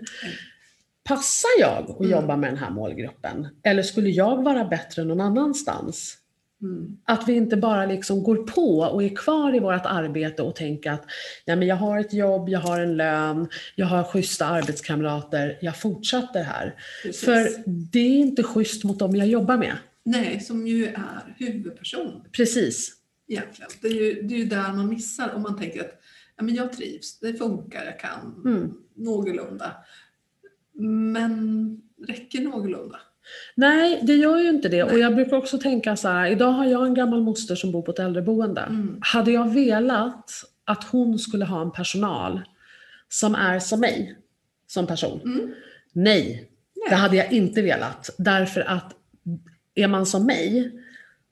Passar 1.04 1.50
jag 1.60 1.90
att 1.90 1.98
Mm. 2.00 2.10
jobba 2.10 2.36
med 2.36 2.50
den 2.50 2.58
här 2.58 2.70
målgruppen? 2.70 3.48
Eller 3.62 3.82
skulle 3.82 4.10
jag 4.10 4.42
vara 4.42 4.64
bättre 4.64 5.04
någon 5.04 5.20
annanstans? 5.20 6.18
Mm. 6.62 6.96
Att 7.04 7.28
vi 7.28 7.32
inte 7.32 7.56
bara 7.56 7.86
liksom 7.86 8.22
går 8.22 8.36
på 8.36 8.78
och 8.78 9.02
är 9.02 9.16
kvar 9.16 9.56
i 9.56 9.60
vårt 9.60 9.82
arbete 9.86 10.42
och 10.42 10.56
tänker 10.56 10.90
att 10.90 11.04
Nej, 11.46 11.56
men 11.56 11.68
jag 11.68 11.76
har 11.76 11.98
ett 12.00 12.12
jobb, 12.12 12.48
jag 12.48 12.60
har 12.60 12.80
en 12.80 12.96
lön, 12.96 13.48
jag 13.74 13.86
har 13.86 14.04
schyssta 14.04 14.46
arbetskamrater, 14.46 15.58
jag 15.62 15.80
fortsätter 15.80 16.42
här. 16.42 16.74
Precis. 17.02 17.24
För 17.24 17.48
det 17.66 17.98
är 17.98 18.18
inte 18.18 18.42
schysst 18.42 18.84
mot 18.84 18.98
dem 18.98 19.16
jag 19.16 19.26
jobbar 19.28 19.56
med. 19.56 19.76
Nej, 20.04 20.40
som 20.40 20.66
ju 20.66 20.86
är 20.86 21.34
huvudperson 21.38 22.24
Precis. 22.32 22.92
egentligen. 23.28 23.70
Det 23.82 23.88
är 23.88 23.92
ju, 23.92 24.22
det 24.22 24.34
är 24.34 24.38
ju 24.38 24.44
där 24.44 24.72
man 24.72 24.88
missar 24.88 25.34
om 25.34 25.42
man 25.42 25.58
tänker 25.58 25.80
att 25.80 26.00
ja, 26.36 26.42
men 26.42 26.54
jag 26.54 26.72
trivs, 26.72 27.18
det 27.20 27.34
funkar, 27.34 27.84
jag 27.84 27.98
kan 27.98 28.42
Mm. 28.44 28.72
någorlunda. 28.96 29.72
Men 30.74 31.80
räcker 32.06 32.40
någorlunda? 32.40 33.00
Nej, 33.54 33.98
det 34.02 34.14
gör 34.16 34.38
ju 34.38 34.48
inte 34.48 34.68
det. 34.68 34.82
Och 34.82 34.98
jag 34.98 35.14
brukar 35.14 35.36
också 35.36 35.58
tänka 35.58 35.96
så 35.96 36.08
här, 36.08 36.30
idag 36.30 36.50
har 36.50 36.64
jag 36.64 36.86
en 36.86 36.94
gammal 36.94 37.22
moster 37.22 37.54
som 37.54 37.72
bor 37.72 37.82
på 37.82 37.90
ett 37.90 37.98
äldreboende. 37.98 38.60
Mm. 38.60 38.98
Hade 39.00 39.30
jag 39.30 39.54
velat 39.54 40.30
att 40.64 40.84
hon 40.84 41.18
skulle 41.18 41.44
ha 41.44 41.62
en 41.62 41.70
personal 41.72 42.40
som 43.08 43.34
är 43.34 43.58
som 43.58 43.80
mig, 43.80 44.16
som 44.66 44.86
person? 44.86 45.20
Mm. 45.24 45.54
Nej, 45.92 46.48
det 46.74 46.90
Nej. 46.90 46.98
hade 46.98 47.16
jag 47.16 47.32
inte 47.32 47.62
velat. 47.62 48.10
Därför 48.18 48.60
att 48.60 48.94
är 49.74 49.88
man 49.88 50.06
som 50.06 50.26
mig 50.26 50.72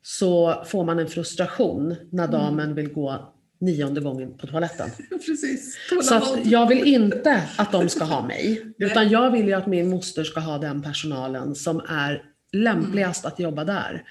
så 0.02 0.64
får 0.66 0.84
man 0.84 0.98
en 0.98 1.06
frustration 1.08 1.96
när 2.10 2.24
Mm. 2.24 2.40
damen 2.40 2.74
vill 2.74 2.92
gå 2.92 3.32
nionde 3.60 4.00
gången 4.00 4.38
på 4.38 4.46
toaletten. 4.46 4.90
Precis. 5.26 5.78
Så 6.02 6.14
att 6.14 6.46
jag 6.46 6.68
vill 6.68 6.86
inte 6.86 7.42
att 7.56 7.72
de 7.72 7.88
ska 7.88 8.04
ha 8.04 8.26
mig, 8.26 8.74
utan 8.78 9.08
jag 9.08 9.30
vill 9.30 9.46
ju 9.46 9.52
att 9.52 9.66
min 9.66 9.88
moster 9.88 10.24
ska 10.24 10.40
ha 10.40 10.58
den 10.58 10.82
personalen 10.82 11.54
som 11.54 11.80
är 11.88 12.22
lämpligast 12.52 13.24
att 13.24 13.38
jobba 13.40 13.64
där. 13.64 14.02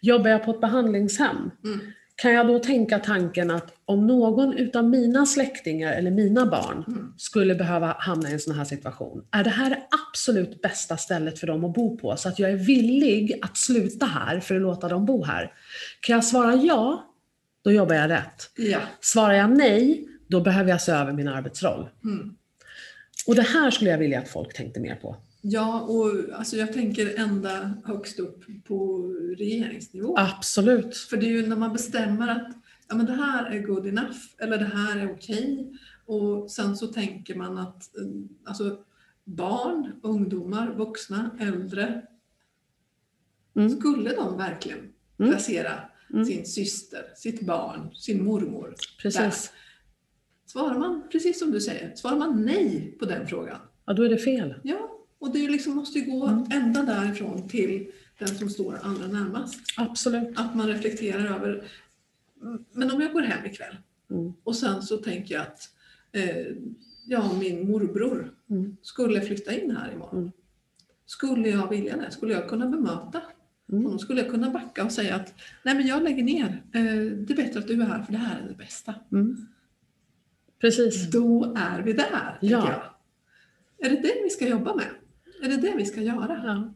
Jobbar 0.00 0.30
jag 0.30 0.44
på 0.44 0.50
ett 0.50 0.60
behandlingshem, 0.60 1.50
Mm. 1.64 1.80
kan 2.22 2.32
jag 2.32 2.46
då 2.46 2.58
tänka 2.58 2.98
tanken 2.98 3.50
att 3.50 3.74
om 3.84 4.06
någon 4.06 4.52
utav 4.54 4.84
mina 4.84 5.26
släktingar 5.26 5.92
eller 5.92 6.10
mina 6.10 6.46
barn 6.46 6.84
Mm. 6.88 7.12
skulle 7.16 7.54
behöva 7.54 7.96
hamna 7.98 8.30
i 8.30 8.32
en 8.32 8.40
sån 8.40 8.54
här 8.54 8.64
situation, 8.64 9.24
är 9.30 9.44
det 9.44 9.50
här 9.50 9.70
det 9.70 9.82
absolut 10.10 10.62
bästa 10.62 10.96
stället 10.96 11.38
för 11.38 11.46
dem 11.46 11.64
att 11.64 11.74
bo 11.74 11.96
på? 11.98 12.16
Så 12.16 12.28
att 12.28 12.38
jag 12.38 12.50
är 12.50 12.56
villig 12.56 13.38
att 13.42 13.56
sluta 13.56 14.06
här 14.06 14.40
för 14.40 14.54
att 14.54 14.62
låta 14.62 14.88
dem 14.88 15.06
bo 15.06 15.24
här. 15.24 15.52
Kan 16.00 16.14
jag 16.14 16.24
svara 16.24 16.54
ja, 16.54 17.07
då 17.68 17.72
jobbar 17.72 17.94
jag 17.94 18.10
rätt. 18.10 18.50
Ja. 18.56 18.80
Svarar 19.00 19.32
jag 19.34 19.50
nej, 19.56 20.08
då 20.28 20.40
behöver 20.40 20.70
jag 20.70 20.82
se 20.82 20.92
över 20.92 21.12
min 21.12 21.28
arbetsroll. 21.28 21.88
Mm. 22.04 22.34
Och 23.26 23.34
det 23.34 23.42
här 23.42 23.70
skulle 23.70 23.90
jag 23.90 23.98
vilja 23.98 24.18
att 24.18 24.28
folk 24.28 24.54
tänkte 24.56 24.80
mer 24.80 24.94
på. 24.94 25.16
Ja, 25.40 25.80
och 25.80 26.12
alltså 26.38 26.56
jag 26.56 26.72
tänker 26.72 27.18
ända 27.18 27.74
högst 27.84 28.18
upp 28.18 28.44
på 28.64 29.08
regeringsnivå. 29.38 30.16
Absolut. 30.18 30.96
För 30.96 31.16
det 31.16 31.26
är 31.26 31.30
ju 31.30 31.46
när 31.46 31.56
man 31.56 31.72
bestämmer 31.72 32.28
att 32.28 32.48
ja, 32.88 32.94
men 32.96 33.06
det 33.06 33.12
här 33.12 33.50
är 33.50 33.58
good 33.58 33.86
enough 33.86 34.18
eller 34.38 34.58
det 34.58 34.70
här 34.74 34.96
är 34.96 35.12
okej 35.12 35.72
och 36.06 36.50
sen 36.50 36.76
så 36.76 36.86
tänker 36.86 37.34
man 37.34 37.58
att 37.58 37.96
eh, 37.96 38.04
alltså, 38.44 38.78
barn, 39.24 39.92
ungdomar, 40.02 40.74
vuxna, 40.74 41.30
äldre 41.40 42.02
Mm. 43.56 43.70
skulle 43.80 44.14
de 44.14 44.38
verkligen 44.38 44.78
Mm. 44.78 45.30
placera 45.30 45.72
Mm. 45.72 45.80
Sin 46.26 46.46
syster, 46.46 47.04
sitt 47.16 47.40
barn, 47.40 47.94
sin 47.94 48.24
mormor 48.24 48.74
Precis. 49.02 49.52
Svarar 50.46 50.78
man 50.78 51.02
precis 51.12 51.38
som 51.38 51.50
du 51.50 51.60
säger, 51.60 51.94
svarar 51.94 52.16
man 52.16 52.44
nej 52.44 52.96
på 52.98 53.04
den 53.04 53.26
frågan, 53.28 53.58
Ja, 53.86 53.92
då 53.92 54.02
är 54.02 54.08
det 54.08 54.18
fel. 54.18 54.54
ja, 54.64 54.90
och 55.18 55.32
det 55.32 55.48
liksom 55.48 55.74
måste 55.76 55.98
ju 55.98 56.04
gå 56.10 56.26
Mm. 56.26 56.44
ända 56.52 56.82
därifrån 56.82 57.48
till 57.48 57.90
den 58.18 58.28
som 58.28 58.50
står 58.50 58.78
allra 58.82 59.06
närmast. 59.06 59.60
Absolut. 59.76 60.38
Att 60.38 60.54
man 60.56 60.68
reflekterar 60.68 61.26
över, 61.36 61.68
"Mm, 62.42 62.64
men 62.72 62.90
om 62.90 63.00
jag 63.00 63.12
går 63.12 63.22
hem 63.22 63.46
ikväll 63.46 63.76
Mm. 64.10 64.32
och 64.44 64.56
sen 64.56 64.82
så 64.82 64.96
tänker 64.96 65.34
jag 65.34 65.42
att 65.42 65.68
eh, 66.12 66.46
ja, 67.06 67.32
min 67.40 67.70
morbror 67.70 68.34
Mm. 68.50 68.76
skulle 68.82 69.20
flytta 69.20 69.52
in 69.60 69.70
här 69.76 69.92
imorgon. 69.92 70.18
Mm. 70.20 70.30
Skulle 71.06 71.48
jag 71.48 71.70
vilja 71.70 71.96
det? 71.96 72.10
Skulle 72.10 72.32
jag 72.32 72.48
kunna 72.48 72.66
bemöta 72.66 73.22
Mm. 73.72 73.84
honom? 73.84 73.98
Skulle 73.98 74.20
jag 74.22 74.30
kunna 74.30 74.50
backa 74.50 74.84
och 74.84 74.92
säga 74.92 75.16
att 75.16 75.34
nej 75.62 75.74
men 75.74 75.86
jag 75.86 76.02
lägger 76.02 76.22
ner, 76.22 76.62
eh, 76.74 76.82
det 77.26 77.32
är 77.32 77.36
bättre 77.36 77.60
att 77.60 77.66
du 77.66 77.82
är 77.82 77.86
här 77.86 78.02
för 78.02 78.12
det 78.12 78.18
här 78.18 78.40
är 78.40 78.48
det 78.48 78.54
bästa. 78.54 78.94
Mm. 79.12 79.46
Precis. 80.60 81.10
Då 81.10 81.54
är 81.58 81.82
vi 81.82 81.92
där, 81.92 82.38
Ja. 82.40 82.94
Är 83.78 83.90
det 83.90 83.96
det 83.96 84.14
vi 84.24 84.30
ska 84.30 84.48
jobba 84.48 84.74
med? 84.74 84.86
Är 85.42 85.48
det 85.48 85.56
det 85.56 85.74
vi 85.76 85.84
ska 85.84 86.00
göra? 86.00 86.42
Ja. 86.44 86.74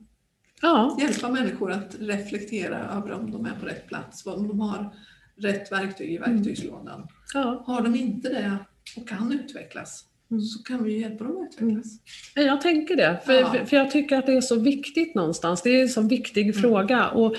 ja. 0.63 0.97
Hjälpa 1.01 1.29
människor 1.31 1.73
att 1.73 1.97
reflektera 1.99 2.79
över 2.79 3.13
om 3.13 3.31
de 3.31 3.47
är 3.47 3.55
på 3.61 3.67
rätt 3.67 3.89
plats, 3.89 4.27
om 4.27 4.49
de 4.49 4.61
har 4.61 4.95
rätt 5.37 5.73
verktyg 5.73 6.13
i 6.13 6.19
verktygslådan. 6.19 7.09
ja. 7.35 7.63
Har 7.67 7.83
de 7.83 7.95
inte 7.95 8.29
det 8.29 8.57
och 8.97 9.09
kan 9.09 9.33
utvecklas 9.33 10.05
Mm. 10.33 10.41
så 10.45 10.63
kan 10.63 10.85
vi 10.85 11.01
hjälpa 11.01 11.25
dem 11.25 11.37
att 11.49 11.55
utvecklas. 11.55 11.87
Jag 12.35 12.61
tänker 12.61 12.97
det, 12.97 13.19
för, 13.27 13.33
Ja. 13.33 13.55
för 13.67 13.77
jag 13.77 13.91
tycker 13.91 14.17
att 14.17 14.27
det 14.27 14.33
är 14.33 14.41
så 14.41 14.57
viktigt 14.57 15.15
någonstans. 15.15 15.63
Det 15.63 15.71
är 15.71 15.83
en 15.83 15.89
så 15.89 16.01
viktig 16.01 16.57
fråga. 16.57 17.09
Och 17.09 17.35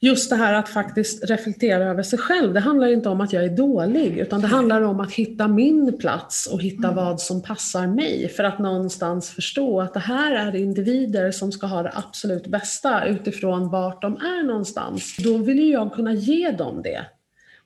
just 0.00 0.30
det 0.30 0.36
här 0.36 0.54
att 0.54 0.68
faktiskt 0.68 1.24
reflektera 1.30 1.84
över 1.84 2.02
sig 2.02 2.18
själv, 2.18 2.54
det 2.54 2.60
handlar 2.60 2.86
inte 2.92 3.08
om 3.08 3.20
att 3.20 3.32
jag 3.32 3.44
är 3.44 3.56
dålig, 3.56 4.18
utan 4.18 4.40
det 4.40 4.46
handlar 4.46 4.82
om 4.82 5.00
att 5.00 5.12
hitta 5.12 5.48
min 5.48 5.98
plats 5.98 6.46
och 6.46 6.62
hitta 6.62 6.88
Mm. 6.88 6.96
vad 6.96 7.20
som 7.20 7.42
passar 7.42 7.86
mig. 7.86 8.28
För 8.36 8.44
att 8.44 8.58
någonstans 8.58 9.30
förstå 9.30 9.80
att 9.80 9.94
det 9.94 10.00
här 10.00 10.32
är 10.32 10.56
individer 10.56 11.30
som 11.30 11.52
ska 11.52 11.66
ha 11.66 11.82
det 11.82 11.92
absolut 11.94 12.46
bästa 12.46 13.06
utifrån 13.06 13.70
vart 13.70 14.02
de 14.02 14.16
är 14.16 14.42
någonstans. 14.46 15.16
Då 15.24 15.36
vill 15.36 15.70
jag 15.70 15.92
kunna 15.94 16.12
ge 16.14 16.50
dem 16.50 16.82
det. 16.82 17.06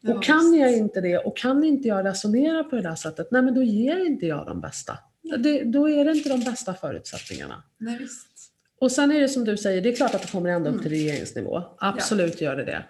Ja, 0.01 0.15
Och 0.15 0.25
kan 0.25 0.55
jag 0.55 0.73
inte 0.77 1.01
det 1.01 1.19
och 1.19 1.37
kan 1.37 1.65
inte 1.65 1.89
jag 1.89 2.05
resonera 2.07 2.65
på 2.65 2.77
det 2.77 2.83
där 2.83 2.95
sättet, 2.95 3.29
nej 3.31 3.43
men 3.43 3.55
då 3.55 3.63
ger 3.63 4.07
inte 4.07 4.27
jag 4.27 4.47
de 4.47 4.61
bästa. 4.61 4.99
Det, 5.39 5.65
då 5.65 5.89
är 5.91 6.05
det 6.05 6.13
inte 6.13 6.29
de 6.29 6.41
bästa 6.45 6.75
förutsättningarna. 6.75 7.63
Nej, 7.79 7.99
visst. 7.99 8.27
Och 8.81 8.93
sen 8.93 9.11
är 9.11 9.21
det 9.21 9.29
som 9.29 9.45
du 9.45 9.57
säger, 9.57 9.83
det 9.83 9.89
är 9.93 9.97
klart 9.97 10.15
att 10.15 10.23
det 10.23 10.33
kommer 10.33 10.51
ända 10.51 10.69
upp 10.71 10.75
Mm. 10.75 10.83
till 10.83 10.93
regeringsnivå. 10.93 11.63
Absolut 11.79 12.41
gör 12.41 12.57
det 12.57 12.65
det. 12.65 12.85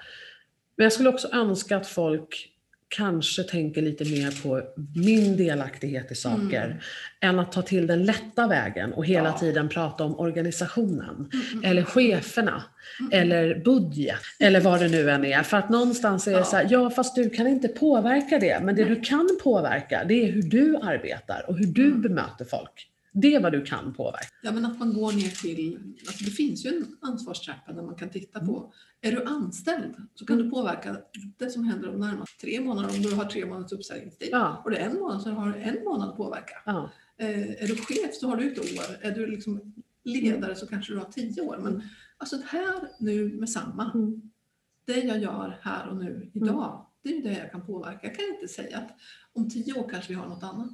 Men 0.77 0.85
jag 0.85 0.93
skulle 0.93 1.09
också 1.09 1.29
önska 1.33 1.77
att 1.77 1.87
folk 1.87 2.53
kanske 2.89 3.43
tänker 3.43 3.83
lite 3.83 4.05
mer 4.05 4.43
på 4.43 4.63
min 4.95 5.37
delaktighet 5.37 6.13
i 6.13 6.15
saker 6.15 6.65
Mm. 6.67 6.77
än 7.21 7.39
att 7.39 7.53
ta 7.53 7.63
till 7.63 7.87
den 7.87 8.05
lätta 8.05 8.47
vägen 8.47 8.93
och 8.93 9.07
hela 9.07 9.29
Ja. 9.29 9.39
tiden 9.39 9.69
prata 9.69 10.05
om 10.05 10.19
organisationen 10.21 11.31
Mm, 11.53 11.65
eller 11.65 11.83
cheferna 11.83 12.63
mm, 13.01 13.13
eller 13.13 13.65
budget 13.65 14.19
eller 14.41 14.61
vad 14.61 14.81
det 14.81 14.89
nu 14.89 15.11
än 15.11 15.25
är. 15.25 15.43
För 15.43 15.57
att 15.57 15.69
någonstans 15.71 16.27
är 16.27 16.31
det 16.33 16.39
Ja. 16.39 16.45
så 16.45 16.57
här, 16.57 16.67
ja 16.71 16.91
fast 16.91 17.15
du 17.15 17.31
kan 17.31 17.47
inte 17.47 17.69
påverka 17.69 18.39
det, 18.39 18.61
men 18.63 18.75
det 18.77 18.85
du 18.85 19.01
kan 19.01 19.29
påverka 19.43 20.05
det 20.09 20.15
är 20.15 20.33
hur 20.33 20.43
du 20.43 20.77
arbetar 20.77 21.45
och 21.49 21.59
hur 21.59 21.67
du 21.67 21.87
Mm. 21.87 22.03
bemöter 22.03 22.45
folk. 22.45 22.89
Det 23.21 23.35
är 23.35 23.41
vad 23.43 23.53
du 23.53 23.65
kan 23.65 23.95
påverka. 23.95 24.27
Ja, 24.43 24.53
men 24.53 24.65
att 24.67 24.79
man 24.79 24.95
går 24.95 25.13
ner 25.13 25.31
till, 25.43 25.79
alltså 26.07 26.25
det 26.25 26.31
finns 26.31 26.67
ju 26.67 26.71
en 26.71 26.97
ansvarstrappa 27.01 27.73
där 27.73 27.83
man 27.83 27.95
kan 27.95 28.09
titta 28.11 28.41
på, 28.41 28.73
är 29.01 29.13
du 29.13 29.25
anställd 29.25 29.95
så 30.15 30.27
kan 30.27 30.39
du 30.39 30.51
påverka 30.51 30.97
det 31.39 31.51
som 31.51 31.65
händer 31.65 31.89
de 31.89 32.01
närmaste 32.01 32.41
tre 32.41 32.61
månaderna 32.61 32.95
om 32.95 33.03
du 33.03 33.15
har 33.15 33.25
tre 33.25 33.47
månaders 33.47 33.73
uppsägningstid. 33.73 34.29
Ja, 34.33 34.63
Och 34.65 34.71
det 34.71 34.77
är 34.77 34.91
en 34.91 34.99
månad 34.99 35.23
så 35.23 35.31
har 35.31 35.53
du 35.53 35.59
en 35.59 35.85
månad 35.85 36.09
att 36.09 36.17
påverka. 36.17 36.55
ja, 36.67 36.91
Eh, 37.19 37.63
är 37.63 37.67
du 37.69 37.77
chef 37.77 38.15
så 38.15 38.29
har 38.29 38.37
du 38.37 38.53
ett 38.53 38.59
år, 38.59 38.97
är 39.01 39.11
du 39.11 39.27
liksom 39.27 39.75
ledare 40.05 40.55
så 40.57 40.67
kanske 40.67 40.93
du 40.93 40.99
har 40.99 41.05
tio 41.05 41.43
år. 41.43 41.59
Men 41.63 41.73
Mm. 41.75 41.87
alltså 42.17 42.37
här 42.47 42.75
nu 43.01 43.39
med 43.39 43.51
samma, 43.51 43.91
mm, 43.95 44.31
det 44.85 45.01
jag 45.01 45.19
gör 45.19 45.59
här 45.63 45.89
och 45.89 45.97
nu 45.97 46.31
idag, 46.35 46.87
det 47.03 47.17
är 47.17 47.23
det 47.23 47.39
jag 47.39 47.51
kan 47.53 47.67
påverka. 47.67 47.99
Jag 48.07 48.15
kan 48.17 48.25
inte 48.35 48.49
säga 48.49 48.79
att 48.79 48.91
om 49.33 49.51
tio 49.51 49.73
år 49.81 49.89
kanske 49.91 50.09
vi 50.13 50.19
har 50.19 50.29
något 50.29 50.43
annat. 50.43 50.73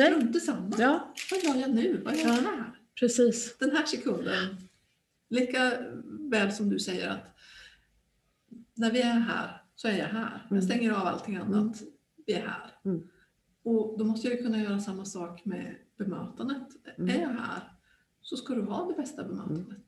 Nej, 0.00 0.36
i 0.36 0.40
samma. 0.40 0.76
ja, 0.78 1.14
Vad 1.30 1.40
gör 1.44 1.60
jag 1.60 1.74
nu? 1.74 2.02
Vad 2.04 2.16
gör 2.16 2.22
jag 2.28 2.36
Ja. 2.36 2.40
här? 2.42 2.64
precis. 3.00 3.56
Den 3.58 3.70
här 3.76 3.84
sekunden, 3.86 4.56
lika 5.30 5.72
väl 6.30 6.52
som 6.52 6.70
du 6.70 6.78
säger 6.78 7.08
att 7.08 7.36
när 8.74 8.90
vi 8.90 9.00
är 9.00 9.12
här 9.20 9.62
så 9.74 9.88
är 9.88 9.98
jag 9.98 10.06
här. 10.06 10.42
Jag 10.48 10.52
Mm. 10.52 10.62
stänger 10.62 10.90
av 10.92 11.06
allting 11.06 11.36
annat. 11.36 11.82
Vi 12.26 12.32
är 12.32 12.46
här. 12.46 12.70
Mm. 12.84 13.08
Och 13.62 13.98
då 13.98 14.04
måste 14.04 14.28
jag 14.28 14.38
kunna 14.42 14.62
göra 14.62 14.80
samma 14.80 15.04
sak 15.04 15.44
med 15.44 15.74
bemötandet. 15.98 16.68
Mm. 16.98 17.16
Är 17.16 17.22
jag 17.22 17.28
här 17.28 17.60
så 18.20 18.36
ska 18.36 18.54
du 18.54 18.62
ha 18.62 18.88
det 18.88 18.94
bästa 18.94 19.24
bemötandet. 19.24 19.78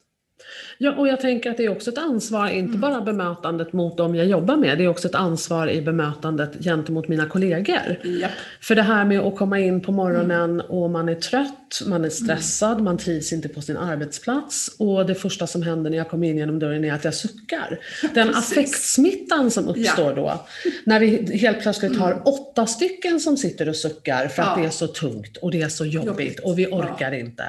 Ja, 0.78 0.92
och 0.92 1.09
jag 1.09 1.20
tänker 1.20 1.50
att 1.50 1.57
det 1.57 1.64
är 1.64 1.68
också 1.70 1.90
ett 1.90 1.98
ansvar, 1.98 2.48
inte 2.48 2.68
Mm. 2.68 2.81
bara 2.81 3.00
bemötandet 3.00 3.72
mot 3.72 3.96
dem 3.96 4.14
jag 4.14 4.26
jobbar 4.26 4.57
med, 4.57 4.78
det 4.78 4.85
är 4.85 4.88
också 4.88 5.09
ett 5.09 5.14
ansvar 5.14 5.70
i 5.70 5.83
bemötandet 5.83 6.52
gentemot 6.64 7.09
mina 7.09 7.26
kollegor. 7.26 8.00
Ja. 8.05 8.28
För 8.61 8.74
det 8.74 8.83
här 8.83 9.05
med 9.05 9.20
att 9.20 9.37
komma 9.37 9.59
in 9.59 9.81
på 9.81 9.92
morgonen 9.92 10.50
Mm. 10.50 10.66
och 10.66 10.90
man 10.90 11.09
är 11.09 11.14
trött, 11.14 11.83
man 11.87 12.05
är 12.05 12.09
stressad, 12.11 12.81
man 12.81 12.98
trivs 12.98 13.33
inte 13.33 13.48
på 13.48 13.61
sin 13.62 13.76
arbetsplats 13.76 14.74
och 14.78 15.07
det 15.07 15.14
första 15.14 15.46
som 15.46 15.62
händer 15.62 15.90
när 15.90 15.98
jag 15.98 16.09
kommer 16.09 16.26
in 16.28 16.38
genom 16.38 16.59
dörren 16.59 16.85
är 16.85 16.92
att 16.92 17.05
jag 17.05 17.14
suckar. 17.14 17.78
Den 18.14 18.28
Precis. 18.28 18.52
affektsmittan 18.52 19.50
som 19.50 19.68
uppstår 19.68 20.14
då, 20.14 20.46
när 20.85 21.00
vi 21.00 21.37
helt 21.38 21.61
plötsligt 21.62 21.96
har 21.98 22.22
åtta 22.28 22.66
stycken 22.66 23.20
som 23.20 23.37
sitter 23.37 23.68
och 23.68 23.76
suckar 23.76 24.28
för 24.28 24.42
att 24.42 24.48
Mm. 24.48 24.59
Ja. 24.59 24.62
det 24.62 24.66
är 24.68 24.70
så 24.70 24.87
tungt 24.87 25.37
och 25.37 25.50
det 25.50 25.62
är 25.62 25.68
så 25.68 25.85
jobbigt, 25.87 26.07
Jobbigt. 26.09 26.40
och 26.40 26.59
vi 26.59 26.66
orkar 26.66 27.12
inte. 27.12 27.44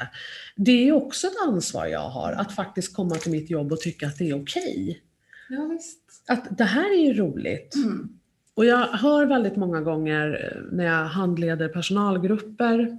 Det 0.56 0.88
är 0.88 0.92
också 0.92 1.26
ett 1.26 1.32
ansvar 1.46 1.86
jag 1.86 2.08
har, 2.08 2.32
att 2.32 2.52
faktiskt 2.54 2.83
komma 2.88 3.14
till 3.14 3.32
mitt 3.32 3.50
jobb 3.50 3.72
och 3.72 3.80
tycka 3.80 4.06
att 4.06 4.18
det 4.18 4.30
är 4.30 4.42
okej. 4.42 5.02
ja, 5.48 5.64
visst. 5.72 6.00
Att 6.28 6.58
det 6.58 6.64
här 6.64 6.90
är 6.98 7.06
ju 7.06 7.14
roligt. 7.14 7.74
Mm. 7.74 8.08
Och 8.54 8.64
jag 8.64 8.86
hör 8.86 9.26
väldigt 9.26 9.56
många 9.56 9.80
gånger 9.80 10.52
eh, 10.52 10.62
när 10.76 10.84
jag 10.84 11.04
handleder 11.04 11.68
personalgrupper, 11.68 12.98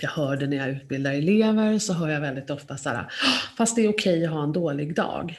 jag 0.00 0.10
hör 0.10 0.36
det 0.36 0.46
när 0.46 0.56
jag 0.56 0.68
utbildar 0.68 1.12
elever, 1.12 1.78
så 1.78 1.92
hör 1.92 2.08
jag 2.08 2.20
väldigt 2.20 2.50
ofta 2.50 2.76
så 2.76 2.88
här, 2.88 2.96
"Ah, 2.98 3.08
fast 3.56 3.76
det 3.76 3.82
är 3.84 3.88
okej 3.88 4.24
att 4.24 4.32
ha 4.32 4.42
en 4.42 4.52
dålig 4.52 4.94
dag. 4.96 5.38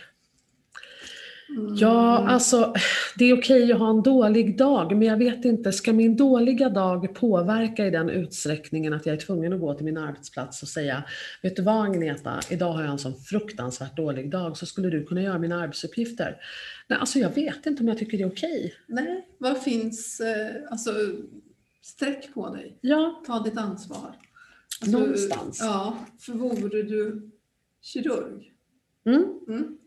Mm. 1.50 1.76
Ja, 1.76 2.28
alltså 2.28 2.74
det 3.18 3.26
är 3.26 3.40
okej 3.40 3.72
att 3.72 3.80
ha 3.80 3.90
en 3.90 4.02
dålig 4.02 4.58
dag, 4.58 4.98
men 4.98 5.08
jag 5.08 5.18
vet 5.18 5.46
inte, 5.46 5.72
ska 5.72 5.94
min 5.94 6.16
dåliga 6.18 6.70
dag 6.70 7.16
påverka 7.16 7.86
i 7.86 7.90
den 7.90 8.10
utsträckningen 8.10 8.94
att 8.94 9.06
jag 9.06 9.16
är 9.16 9.20
tvungen 9.20 9.54
att 9.54 9.60
gå 9.60 9.74
till 9.74 9.86
min 9.86 9.98
arbetsplats 9.98 10.62
och 10.62 10.68
säga, 10.68 11.04
vet 11.42 11.56
du 11.56 11.62
vad 11.62 11.86
Agneta, 11.86 12.40
idag 12.50 12.72
har 12.72 12.82
jag 12.82 12.92
en 12.92 13.00
sån 13.00 13.16
fruktansvärt 13.16 13.98
dålig 13.98 14.32
dag, 14.32 14.58
så 14.58 14.66
skulle 14.66 14.90
du 14.90 15.06
kunna 15.06 15.22
göra 15.22 15.40
mina 15.40 15.62
arbetsuppgifter? 15.62 16.38
Nej, 16.88 17.00
alltså 17.00 17.20
jag 17.20 17.36
vet 17.36 17.66
inte 17.66 17.84
om 17.84 17.88
jag 17.88 17.98
tycker 17.98 18.18
det 18.18 18.24
är 18.24 18.32
okej. 18.32 18.74
Nej, 18.88 19.28
vad 19.38 19.62
finns, 19.62 20.20
eh, 20.20 20.72
alltså 20.72 20.92
sträck 21.82 22.34
på 22.34 22.50
dig. 22.50 22.78
Ja, 22.82 23.24
Ta 23.28 23.40
ditt 23.40 23.58
ansvar. 23.58 24.16
Alltså, 24.82 25.00
Någonstans. 25.00 25.60
Ja, 25.62 25.98
för 26.20 26.34
vore 26.34 26.84
du 26.84 27.32
kirurg 27.82 28.54
mm. 29.06 29.40
Mm. 29.48 29.78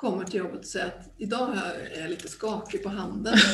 Kommer 0.00 0.24
till 0.24 0.38
jobbet 0.40 0.58
och 0.58 0.64
säger 0.64 0.86
att 0.86 1.14
idag 1.18 1.56
är 1.94 2.00
jag 2.00 2.10
lite 2.10 2.28
skakig 2.28 2.82
på 2.82 2.88
handen. 2.88 3.34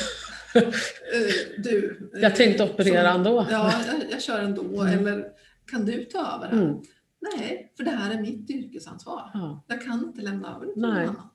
Eh, 0.54 1.62
du, 1.62 2.10
eh, 2.14 2.20
Jag 2.22 2.36
tänkte 2.36 2.64
operera 2.64 3.12
som- 3.12 3.20
ändå. 3.20 3.46
Ja, 3.50 3.72
jag, 3.86 4.10
jag 4.10 4.22
kör 4.22 4.42
ändå. 4.42 4.62
Mm. 4.82 4.98
Eller 5.06 5.24
kan 5.70 5.84
du 5.86 6.04
ta 6.04 6.18
över 6.18 6.46
här? 6.46 6.62
Mm. 6.62 6.76
Nej, 7.20 7.72
för 7.76 7.84
det 7.84 7.90
här 7.90 8.14
är 8.14 8.20
mitt 8.20 8.50
yrkesansvar. 8.50 9.30
Ja. 9.34 9.64
Jag 9.68 9.82
kan 9.82 10.04
inte 10.04 10.20
lämna 10.22 10.54
över 10.56 10.66
det 10.66 10.72
till 10.72 10.82
någon 10.82 10.96
annan. 10.96 11.28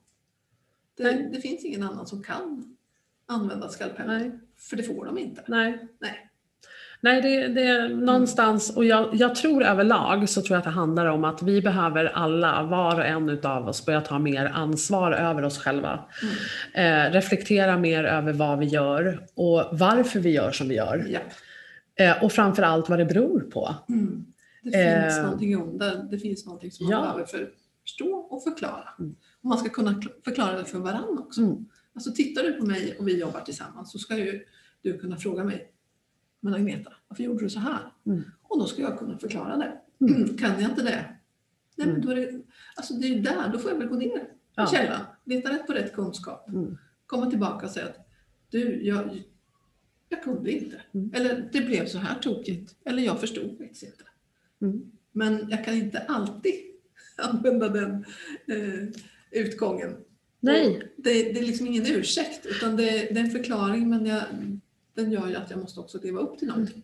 Det, 0.98 1.30
det 1.34 1.42
finns 1.42 1.66
ingen 1.66 1.84
annan 1.84 2.08
som 2.08 2.24
kan 2.24 2.76
använda 3.26 3.70
skalpeller. 3.70 4.20
Nej. 4.20 4.40
För 4.58 4.78
det 4.78 4.84
får 4.84 5.06
de 5.06 5.18
inte. 5.18 5.44
Nej. 5.48 5.88
Nej. 6.00 6.31
Nej, 7.04 7.22
det, 7.22 7.48
det 7.48 7.62
är 7.68 7.90
någonstans, 7.90 8.76
och 8.78 8.86
jag, 8.86 9.10
jag 9.16 9.36
tror 9.36 9.64
överlag 9.64 10.30
så 10.30 10.42
tror 10.42 10.52
jag 10.56 10.58
att 10.58 10.64
det 10.64 10.70
handlar 10.70 11.06
om 11.06 11.24
att 11.24 11.42
vi 11.44 11.62
behöver 11.62 12.06
alla, 12.06 12.64
var 12.64 12.96
och 13.00 13.06
en 13.06 13.30
utav 13.30 13.68
oss, 13.68 13.86
börja 13.86 14.02
ta 14.02 14.20
mer 14.20 14.46
ansvar 14.46 15.12
över 15.12 15.44
oss 15.44 15.58
själva. 15.58 16.06
Eh, 16.74 17.12
reflektera 17.12 17.78
mer 17.78 18.04
över 18.04 18.34
vad 18.34 18.60
vi 18.60 18.66
gör 18.66 19.26
och 19.36 19.66
varför 19.72 20.20
vi 20.20 20.30
gör 20.30 20.52
som 20.52 20.68
vi 20.70 20.76
gör. 20.76 21.06
Ja. 21.10 21.20
Eh, 22.06 22.24
och 22.24 22.32
framförallt 22.32 22.90
vad 22.90 23.00
det 23.00 23.06
beror 23.06 23.40
på. 23.40 23.76
Mm. 23.90 24.26
Det 24.64 24.72
finns 24.72 25.18
Eh. 25.18 25.24
någonting 25.24 25.56
under, 25.62 25.96
det 26.12 26.18
finns 26.20 26.46
någonting 26.46 26.72
som 26.72 26.86
man 26.86 26.92
Ja. 26.94 27.02
behöver 27.02 27.26
för, 27.26 27.50
förstå 27.84 28.14
och 28.16 28.44
förklara. 28.44 28.90
Mm. 29.00 29.16
Och 29.44 29.50
man 29.50 29.58
ska 29.58 29.70
kunna 29.70 29.92
kl- 29.92 30.24
förklara 30.26 30.58
det 30.58 30.66
för 30.66 30.78
varandra 30.80 31.24
också. 31.24 31.42
Mm. 31.42 31.66
Alltså 31.96 32.12
tittar 32.12 32.44
du 32.44 32.54
på 32.54 32.66
mig 32.66 32.96
och 33.00 33.08
vi 33.08 33.20
jobbar 33.20 33.40
tillsammans 33.40 33.92
så 33.92 33.98
ska 34.00 34.18
ju 34.18 34.40
du 34.84 34.98
kunna 34.98 35.18
fråga 35.18 35.44
mig 35.44 35.68
Men 36.44 36.54
Agneta, 36.54 36.94
varför 37.08 37.24
gjorde 37.24 37.44
du 37.44 37.50
så 37.50 37.60
här? 37.60 37.80
Mm. 38.06 38.22
Och 38.44 38.60
då 38.60 38.66
ska 38.66 38.82
jag 38.82 39.00
kunna 39.00 39.18
förklara 39.18 39.58
det. 39.58 39.78
Mm. 40.06 40.38
kan 40.38 40.62
jag 40.62 40.70
inte 40.72 40.84
det? 40.84 41.06
Nej, 41.76 41.88
men 41.88 41.90
Mm. 41.90 42.02
då 42.02 42.12
är 42.12 42.16
det, 42.16 42.42
alltså 42.76 42.94
det 42.94 43.08
är 43.08 43.20
där, 43.22 43.50
då 43.54 43.60
får 43.60 43.72
jag 43.72 43.78
väl 43.78 43.88
gå 43.88 43.96
ner 43.96 44.28
Ja. 44.56 44.68
källan, 44.68 45.02
leta 45.26 45.50
rätt 45.54 45.68
på 45.68 45.74
rätt 45.74 45.94
kunskap, 45.94 46.48
Mm. 46.50 46.78
komma 47.06 47.30
tillbaka 47.30 47.66
och 47.66 47.72
säga 47.72 47.86
att 47.86 48.08
du, 48.50 48.86
jag, 48.86 49.24
jag 50.10 50.24
kunde 50.24 50.52
inte. 50.52 50.82
Mm. 50.94 51.12
Eller 51.14 51.50
det 51.54 51.62
blev 51.62 51.86
så 51.86 51.98
här 51.98 52.20
tokigt. 52.20 52.76
Eller 52.86 53.04
jag 53.04 53.20
förstod 53.20 53.58
faktiskt 53.58 53.84
inte. 53.84 54.04
Mm. 54.62 54.92
Men 55.12 55.50
jag 55.50 55.66
kan 55.66 55.74
inte 55.74 56.00
alltid 56.00 56.54
använda 57.18 57.70
den 57.70 58.06
eh, 58.48 58.90
utgången. 59.32 59.98
Nej. 60.40 60.92
Det, 60.98 61.14
det 61.34 61.40
är 61.40 61.46
liksom 61.46 61.68
ingen 61.68 61.86
ursäkt 61.86 62.46
utan 62.46 62.76
det, 62.76 62.84
det 62.84 63.20
är 63.20 63.24
en 63.24 63.32
förklaring 63.32 63.90
men 63.90 64.06
jag, 64.06 64.24
den 64.96 65.12
gör 65.12 65.28
ju 65.28 65.36
att 65.36 65.50
jag 65.50 65.60
måste 65.60 65.80
också 65.80 66.00
leva 66.04 66.20
upp 66.20 66.40
till 66.40 66.48
någonting. 66.48 66.84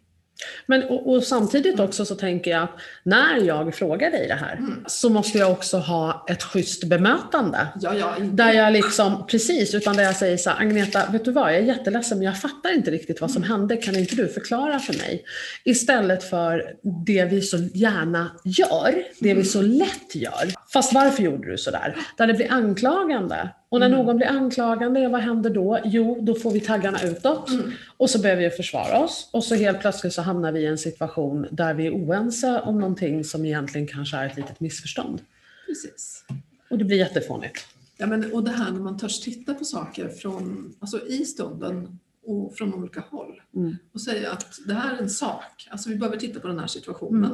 Men, 0.65 0.83
och, 0.83 1.13
och 1.13 1.23
samtidigt 1.23 1.79
också 1.79 2.05
så 2.05 2.15
tänker 2.15 2.51
jag 2.51 2.63
att 2.63 2.79
när 3.03 3.37
jag 3.37 3.75
frågar 3.75 4.11
dig 4.11 4.27
det 4.27 4.33
här 4.33 4.55
Mm. 4.57 4.83
så 4.87 5.09
måste 5.09 5.37
jag 5.37 5.51
också 5.51 5.77
ha 5.77 6.25
ett 6.29 6.43
schysst 6.43 6.83
bemötande. 6.83 7.67
Ja, 7.81 7.93
ja. 7.95 8.15
Där 8.19 8.53
jag 8.53 8.73
liksom, 8.73 9.27
precis, 9.27 9.75
utan 9.75 9.95
där 9.95 10.03
jag 10.03 10.15
säger 10.15 10.37
så 10.37 10.49
här, 10.49 10.61
Agneta, 10.61 11.09
vet 11.11 11.25
du 11.25 11.31
vad, 11.31 11.53
jag 11.53 11.59
är 11.59 11.63
jätteledsen 11.63 12.17
men 12.17 12.25
jag 12.25 12.41
fattar 12.41 12.73
inte 12.75 12.91
riktigt 12.91 13.21
vad 13.21 13.31
som 13.31 13.43
hände, 13.43 13.77
kan 13.77 13.95
inte 13.95 14.15
du 14.15 14.27
förklara 14.27 14.79
för 14.79 14.93
mig? 14.93 15.23
Istället 15.63 16.23
för 16.29 16.73
det 17.05 17.25
vi 17.25 17.41
så 17.41 17.57
gärna 17.57 18.31
gör, 18.43 19.03
det 19.19 19.33
vi 19.33 19.43
så 19.43 19.61
lätt 19.61 20.15
gör. 20.15 20.69
Fast 20.73 20.93
varför 20.93 21.23
gjorde 21.23 21.51
du 21.51 21.57
sådär? 21.57 21.95
Där 22.17 22.27
det 22.27 22.33
blir 22.33 22.51
anklagande. 22.51 23.49
Och 23.69 23.79
när 23.79 23.87
Mm. 23.87 23.97
någon 24.05 24.17
blir 24.17 24.27
anklagande, 24.27 25.07
vad 25.07 25.21
händer 25.21 25.49
då? 25.49 25.79
Jo, 25.85 26.17
då 26.21 26.35
får 26.35 26.51
vi 26.51 26.59
taggarna 26.59 27.03
utåt 27.03 27.49
Mm. 27.49 27.71
och 27.97 28.09
så 28.09 28.19
behöver 28.19 28.41
vi 28.43 28.49
försvara 28.49 28.99
oss. 28.99 29.29
Och 29.33 29.43
så 29.43 29.55
helt 29.55 29.79
plötsligt 29.81 30.13
så 30.13 30.21
hamnar 30.21 30.51
vi 30.51 30.59
i 30.59 30.65
en 30.65 30.77
situation 30.77 31.47
där 31.51 31.73
vi 31.73 31.87
är 31.87 31.91
oense 31.91 32.59
om 32.61 32.79
någonting 32.79 33.23
som 33.23 33.45
egentligen 33.45 33.87
kanske 33.87 34.17
är 34.17 34.25
ett 34.25 34.37
litet 34.37 34.59
missförstånd. 34.59 35.21
Precis. 35.67 36.23
Och 36.69 36.77
det 36.77 36.85
blir 36.85 36.97
jättefånigt. 36.97 37.65
Ja, 37.97 38.07
men, 38.07 38.31
och 38.33 38.43
det 38.43 38.51
här 38.51 38.71
när 38.71 38.79
man 38.79 38.97
törs 38.97 39.19
titta 39.19 39.53
på 39.53 39.65
saker 39.65 40.09
från, 40.09 40.73
alltså 40.79 41.07
i 41.07 41.25
stunden 41.25 41.99
och 42.25 42.55
från 42.55 42.73
olika 42.73 43.03
håll 43.09 43.41
Mm. 43.55 43.75
och 43.93 44.01
säga 44.01 44.31
att 44.31 44.45
det 44.67 44.73
här 44.73 44.95
är 44.95 45.01
en 45.01 45.09
sak. 45.09 45.67
Alltså 45.69 45.89
vi 45.89 45.95
behöver 45.95 46.17
titta 46.17 46.39
på 46.39 46.47
den 46.47 46.59
här 46.59 46.67
situationen. 46.67 47.31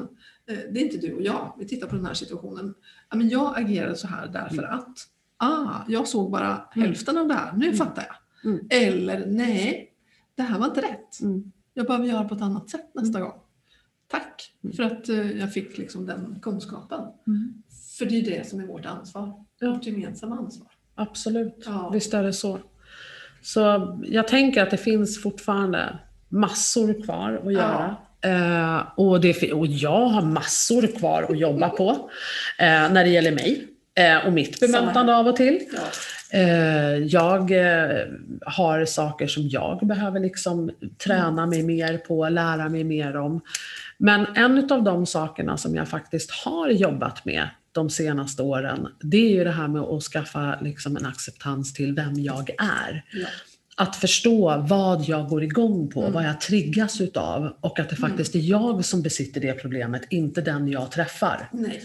Eh, 0.49 0.57
Det 0.71 0.79
är 0.79 0.83
inte 0.83 0.97
du 0.97 1.13
och 1.13 1.21
jag, 1.21 1.55
vi 1.59 1.65
tittar 1.67 1.87
på 1.87 1.95
den 1.95 2.05
här 2.05 2.13
situationen. 2.13 2.73
Ja, 3.09 3.17
men 3.17 3.29
jag 3.29 3.53
agerade 3.59 3.95
så 3.95 4.07
här 4.07 4.27
därför 4.27 4.63
att 4.63 4.97
ah, 5.43 5.85
jag 5.87 6.07
såg 6.07 6.31
bara 6.31 6.65
hälften 6.71 7.17
av 7.17 7.27
det 7.27 7.33
här, 7.33 7.53
nu 7.53 7.73
fattar 7.73 8.05
jag. 8.07 8.51
Mm. 8.51 8.67
Eller 8.69 9.25
nej, 9.25 9.89
det 10.35 10.43
här 10.43 10.59
var 10.59 10.65
inte 10.65 10.81
rätt. 10.81 11.21
Mm. 11.21 11.51
Jag 11.73 11.85
behöver 11.85 12.05
göra 12.07 12.23
på 12.23 12.35
ett 12.35 12.41
annat 12.41 12.69
sätt 12.69 12.91
nästa 12.93 13.19
gång. 13.21 13.39
Tack 14.07 14.41
för 14.75 14.83
att 14.83 15.09
eh, 15.09 15.31
jag 15.31 15.53
fick 15.53 15.77
liksom 15.77 16.05
den 16.05 16.39
kunskapen. 16.41 16.99
Mm. 17.27 17.53
För 17.97 18.05
det 18.05 18.15
är 18.19 18.23
det 18.37 18.47
som 18.49 18.59
är 18.59 18.65
vårt 18.67 18.85
ansvar, 18.85 19.33
Ja. 19.59 19.71
vårt 19.71 19.85
gemensamma 19.85 20.37
ansvar. 20.37 20.67
Absolut, 20.95 21.63
Ja. 21.65 21.89
visst 21.93 22.13
är 22.13 22.23
det 22.23 22.33
så. 22.33 22.59
Så 23.41 23.97
jag 24.03 24.27
tänker 24.27 24.63
att 24.63 24.71
det 24.71 24.77
finns 24.77 25.21
fortfarande 25.21 25.99
massor 26.29 27.03
kvar 27.03 27.41
att 27.45 27.53
göra. 27.53 27.95
Eh, 28.21 28.81
och, 28.97 29.21
det, 29.21 29.53
och 29.53 29.67
jag 29.67 30.05
har 30.05 30.21
massor 30.21 30.87
kvar 30.97 31.23
att 31.29 31.39
jobba 31.39 31.69
på 31.69 31.89
eh, 32.59 32.65
när 32.93 33.03
det 33.03 33.09
gäller 33.09 33.31
mig 33.31 33.67
och 34.25 34.33
mitt 34.33 34.59
bemötande 34.59 35.15
av 35.15 35.27
och 35.27 35.35
till. 35.35 35.59
Ja. 35.73 35.81
Eh, 36.39 36.97
jag 36.97 37.51
eh, 37.51 37.97
har 38.45 38.85
saker 38.85 39.27
som 39.27 39.49
jag 39.49 39.87
behöver 39.87 40.19
liksom 40.19 40.71
träna 41.03 41.45
mig 41.45 41.63
mer 41.63 41.97
på, 41.97 42.29
lära 42.29 42.69
mig 42.69 42.83
mer 42.83 43.15
om. 43.17 43.41
Men 43.97 44.27
en 44.35 44.71
av 44.71 44.83
de 44.83 45.05
sakerna 45.05 45.57
som 45.57 45.75
jag 45.75 45.87
faktiskt 45.87 46.31
har 46.31 46.69
jobbat 46.69 47.25
med 47.25 47.47
de 47.71 47.89
senaste 47.89 48.41
åren, 48.43 48.87
det 49.01 49.17
är 49.17 49.29
ju 49.29 49.43
det 49.43 49.51
här 49.51 49.67
med 49.67 49.81
att 49.81 50.03
skaffa 50.03 50.59
liksom 50.61 50.97
en 50.97 51.05
acceptans 51.05 51.73
till 51.73 51.95
vem 51.95 52.13
jag 52.13 52.49
är. 52.49 53.05
Ja. 53.13 53.27
Att 53.75 53.95
förstå 53.95 54.57
vad 54.69 55.01
jag 55.07 55.27
går 55.29 55.43
igång 55.43 55.87
på, 55.89 56.01
Mm. 56.01 56.13
vad 56.13 56.25
jag 56.25 56.41
triggas 56.41 57.01
utav 57.01 57.57
och 57.61 57.79
att 57.79 57.89
det 57.89 57.95
faktiskt 57.95 58.35
är 58.35 58.39
jag 58.39 58.85
som 58.85 59.01
besitter 59.01 59.41
det 59.41 59.53
problemet, 59.53 60.01
inte 60.09 60.41
den 60.41 60.67
jag 60.67 60.91
träffar. 60.91 61.49
Nej. 61.51 61.81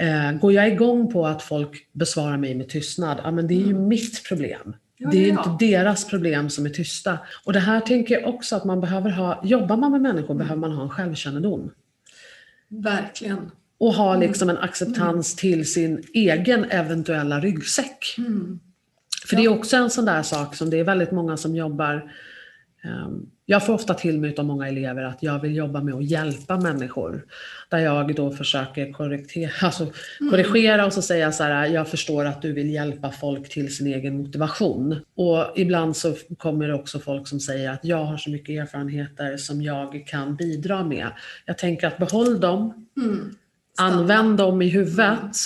Eh, 0.00 0.32
går 0.32 0.52
jag 0.52 0.68
igång 0.68 1.12
på 1.12 1.26
att 1.26 1.42
folk 1.42 1.88
besvarar 1.92 2.36
mig 2.36 2.54
med 2.54 2.68
tystnad, 2.68 3.20
ja 3.24 3.30
men 3.30 3.46
det 3.46 3.54
är 3.54 3.66
ju 3.66 3.74
mitt 3.74 4.24
problem. 4.28 4.60
Mm. 4.62 4.74
Ja, 4.96 5.10
det 5.10 5.16
är 5.16 5.20
ju 5.20 5.28
ja, 5.28 5.42
ja. 5.44 5.52
inte 5.52 5.66
deras 5.66 6.04
problem 6.04 6.50
som 6.50 6.66
är 6.66 6.70
tysta. 6.70 7.18
Och 7.44 7.52
det 7.52 7.60
här 7.60 7.80
tänker 7.80 8.20
jag 8.20 8.34
också 8.34 8.56
att 8.56 8.64
man 8.64 8.80
behöver 8.80 9.10
ha, 9.10 9.40
jobbar 9.44 9.76
man 9.76 9.92
med 9.92 10.00
människor 10.00 10.34
Mm. 10.34 10.38
behöver 10.38 10.60
man 10.60 10.72
ha 10.72 10.82
en 10.82 10.90
självkännedom. 10.90 11.70
Verkligen. 12.68 13.50
Och 13.78 13.94
ha 13.94 14.14
Mm. 14.14 14.28
liksom 14.28 14.50
en 14.50 14.58
acceptans 14.58 15.36
till 15.36 15.72
sin 15.72 16.02
egen 16.14 16.64
eventuella 16.70 17.40
ryggsäck. 17.40 18.14
Mm. 18.18 18.60
För 19.26 19.36
det 19.36 19.44
är 19.44 19.48
också 19.48 19.76
en 19.76 19.90
sån 19.90 20.04
där 20.04 20.22
sak 20.22 20.56
som 20.56 20.70
det 20.70 20.78
är 20.80 20.84
väldigt 20.84 21.10
många 21.12 21.36
som 21.36 21.56
jobbar 21.56 22.12
jag 23.46 23.66
får 23.66 23.74
ofta 23.74 23.94
till 23.94 24.20
mig 24.20 24.34
av 24.38 24.44
många 24.44 24.68
elever 24.68 25.02
att 25.02 25.22
jag 25.22 25.38
vill 25.42 25.56
jobba 25.56 25.82
med 25.82 25.94
att 25.94 26.04
hjälpa 26.04 26.60
människor. 26.60 27.24
Där 27.68 27.78
jag 27.78 28.14
då 28.14 28.30
försöker 28.30 28.92
korrigera, 28.92 29.50
alltså 29.62 29.86
korrigera 30.30 30.86
och 30.86 30.92
så 30.92 31.02
säga 31.02 31.32
så 31.32 31.42
här, 31.42 31.66
jag 31.66 31.88
förstår 31.88 32.24
att 32.24 32.42
du 32.42 32.52
vill 32.52 32.70
hjälpa 32.70 33.10
folk 33.10 33.48
till 33.48 33.76
sin 33.76 33.86
egen 33.86 34.16
motivation. 34.16 34.96
Och 35.16 35.52
ibland 35.56 35.96
så 35.96 36.14
kommer 36.38 36.68
det 36.68 36.74
också 36.74 36.98
folk 36.98 37.28
som 37.28 37.40
säger 37.40 37.70
att 37.70 37.84
jag 37.84 38.04
har 38.04 38.16
så 38.16 38.30
mycket 38.30 38.62
erfarenheter 38.62 39.36
som 39.36 39.62
jag 39.62 40.04
kan 40.06 40.36
bidra 40.36 40.84
med. 40.84 41.08
Jag 41.44 41.58
tänker 41.58 41.86
att 41.86 41.98
behåll 41.98 42.40
dem, 42.40 42.88
Mm. 42.96 43.34
Använd 43.80 44.38
dem 44.38 44.62
i 44.62 44.68
huvudet. 44.68 45.36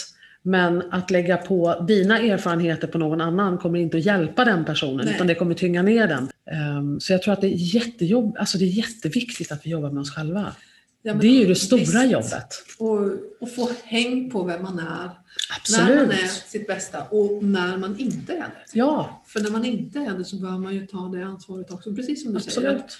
Men 0.42 0.82
att 0.90 1.10
lägga 1.10 1.36
på 1.36 1.84
dina 1.88 2.18
erfarenheter 2.18 2.86
på 2.86 2.98
någon 2.98 3.20
annan 3.20 3.58
kommer 3.58 3.78
inte 3.78 3.96
att 3.96 4.06
hjälpa 4.06 4.44
den 4.44 4.64
personen, 4.64 5.04
Nej. 5.06 5.14
utan 5.14 5.26
det 5.26 5.34
kommer 5.34 5.54
tynga 5.54 5.82
ner 5.82 6.08
den. 6.08 6.28
Ehm, 6.50 7.00
så 7.00 7.12
jag 7.12 7.22
tror 7.22 7.32
att 7.34 7.40
det 7.40 7.46
är, 7.46 7.74
jättejobb, 7.74 8.36
alltså 8.38 8.58
det 8.58 8.64
är 8.64 8.68
jätteviktigt 8.68 9.52
att 9.52 9.66
vi 9.66 9.70
jobbar 9.70 9.90
med 9.90 10.00
oss 10.00 10.10
själva. 10.14 10.54
Ja, 11.02 11.14
det 11.14 11.26
är 11.26 11.40
ju 11.40 11.46
det 11.46 11.54
stora 11.54 11.80
visst. 11.80 12.12
jobbet. 12.12 12.64
Och, 12.78 12.98
och 13.40 13.54
få 13.54 13.70
häng 13.84 14.30
på 14.30 14.44
vem 14.44 14.62
man 14.62 14.78
är. 14.78 14.84
När 14.84 15.16
Absolut. 15.56 15.96
man 16.08 16.10
är 16.10 16.26
sitt 16.26 16.66
bästa 16.66 17.04
och 17.04 17.44
när 17.44 17.76
man 17.76 17.98
inte 17.98 18.32
är 18.32 18.38
det. 18.38 18.64
Ja, 18.72 19.22
För 19.26 19.40
när 19.40 19.50
man 19.50 19.64
inte 19.64 19.98
är 19.98 20.18
det 20.18 20.24
så 20.24 20.36
bör 20.36 20.58
man 20.58 20.74
ju 20.74 20.86
ta 20.86 21.08
det 21.08 21.22
ansvaret 21.24 21.70
också. 21.70 21.94
Precis 21.94 22.22
som 22.22 22.34
du 22.34 22.40
säger. 22.40 22.68
absolut. 22.68 22.84
att 22.84 22.98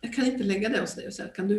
Jag 0.00 0.14
kan 0.14 0.26
inte 0.26 0.44
lägga 0.44 0.68
det 0.68 0.80
hos 0.80 0.94
dig 0.94 1.06
och 1.06 1.12
säga 1.14 1.28
kan 1.28 1.48
du, 1.48 1.56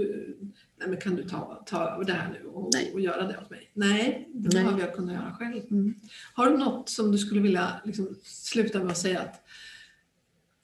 nej, 0.80 0.90
men 0.90 0.98
kan 0.98 1.16
du 1.16 1.24
ta, 1.24 1.64
ta 1.66 1.90
över 1.90 2.06
det 2.06 2.14
här 2.14 2.30
nu 2.42 2.50
och, 2.50 2.72
och 2.94 3.02
göra 3.02 3.24
det 3.28 3.38
åt 3.38 3.50
mig? 3.50 3.72
Nej, 3.74 4.30
det 4.34 4.50
Nej. 4.54 4.64
behöver 4.64 4.82
jag 4.82 4.96
kunna 4.96 5.14
göra 5.14 5.36
själv. 5.40 5.62
Mm. 5.72 5.94
Har 6.34 6.50
du 6.52 6.58
något 6.58 6.90
som 6.90 7.12
du 7.12 7.18
skulle 7.18 7.42
vilja 7.42 7.82
liksom, 7.86 8.16
sluta 8.24 8.80
med 8.80 8.92
att 8.92 8.98
säga 8.98 9.20
att 9.20 9.44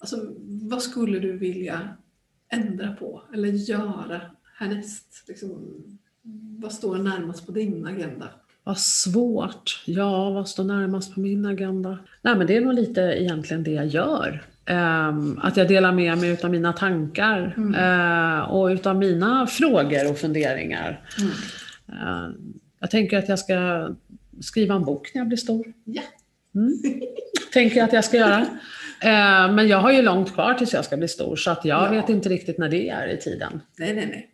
alltså, 0.03 0.17
vad 0.69 0.81
skulle 0.81 1.19
du 1.19 1.37
vilja 1.37 1.89
ändra 2.49 2.91
på 2.93 3.21
eller 3.33 3.47
göra 3.47 4.21
härnäst? 4.57 5.23
Liksom, 5.27 5.73
vad 6.59 6.71
står 6.73 6.97
närmast 6.97 7.45
på 7.45 7.51
din 7.51 7.85
agenda? 7.85 8.29
Vad 8.63 8.77
svårt. 8.77 9.83
Ja, 9.85 10.29
vad 10.29 10.49
står 10.49 10.63
närmast 10.63 11.13
på 11.13 11.19
min 11.19 11.45
agenda? 11.45 11.97
Nej, 12.21 12.35
men 12.37 12.47
det 12.47 12.57
är 12.57 12.61
nog 12.61 12.73
lite 12.73 13.01
egentligen 13.01 13.63
det 13.63 13.71
jag 13.71 13.87
gör. 13.87 14.43
Ehm, 14.65 15.39
att 15.41 15.57
jag 15.57 15.67
delar 15.67 15.91
med 15.91 16.17
mig 16.17 16.29
utav 16.29 16.51
mina 16.51 16.73
tankar 16.73 17.53
Mm. 17.57 17.73
eh, 17.75 18.39
och 18.41 18.65
utav 18.67 18.95
mina 18.97 19.47
frågor 19.47 20.11
och 20.11 20.17
funderingar. 20.17 21.01
Eh, 21.87 22.29
jag 22.79 22.91
tänker 22.91 23.17
att 23.17 23.29
jag 23.29 23.39
ska 23.39 23.89
skriva 24.41 24.75
en 24.75 24.85
bok 24.85 25.11
när 25.13 25.19
jag 25.21 25.27
blir 25.27 25.37
stor. 25.37 25.73
Ja. 25.83 26.01
Mm. 26.55 26.73
tänker 27.53 27.77
jag 27.77 27.87
att 27.87 27.93
jag 27.93 28.05
ska 28.05 28.17
göra. 28.17 28.45
Eh, 29.03 29.51
men 29.53 29.67
jag 29.67 29.77
har 29.77 29.91
ju 29.91 30.01
långt 30.01 30.33
kvar 30.33 30.53
tills 30.53 30.73
jag 30.73 30.85
ska 30.85 30.97
bli 30.97 31.07
stor 31.07 31.35
så 31.35 31.51
att 31.51 31.65
jag 31.65 31.83
Ja. 31.85 31.89
vet 31.89 32.09
inte 32.09 32.29
riktigt 32.29 32.57
när 32.57 32.69
det 32.69 32.89
är 32.89 33.07
i 33.07 33.17
tiden. 33.17 33.61
Nej, 33.77 33.93
nej, 33.93 34.05
nej. 34.05 34.29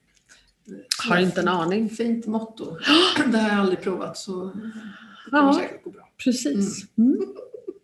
Har 1.09 1.17
inte 1.17 1.41
en 1.41 1.47
aning. 1.47 1.89
Fint 1.89 2.25
motto. 2.25 2.77
Det 3.31 3.37
har 3.37 3.49
jag 3.49 3.59
aldrig 3.59 3.81
provat 3.81 4.17
så 4.17 4.45
det 4.45 5.31
kommer 5.31 5.43
Ja. 5.47 5.53
säkert 5.53 5.83
gå 5.83 5.89
bra. 5.89 6.09
Precis. 6.23 6.83
Mm. 6.97 7.19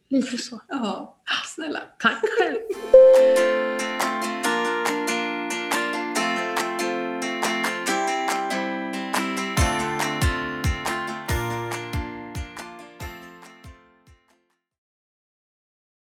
Lite 0.10 0.38
så. 0.38 0.62
Ja, 0.70 1.18
snälla. 1.56 1.80
Tack 2.00 2.22
själv. 2.40 2.58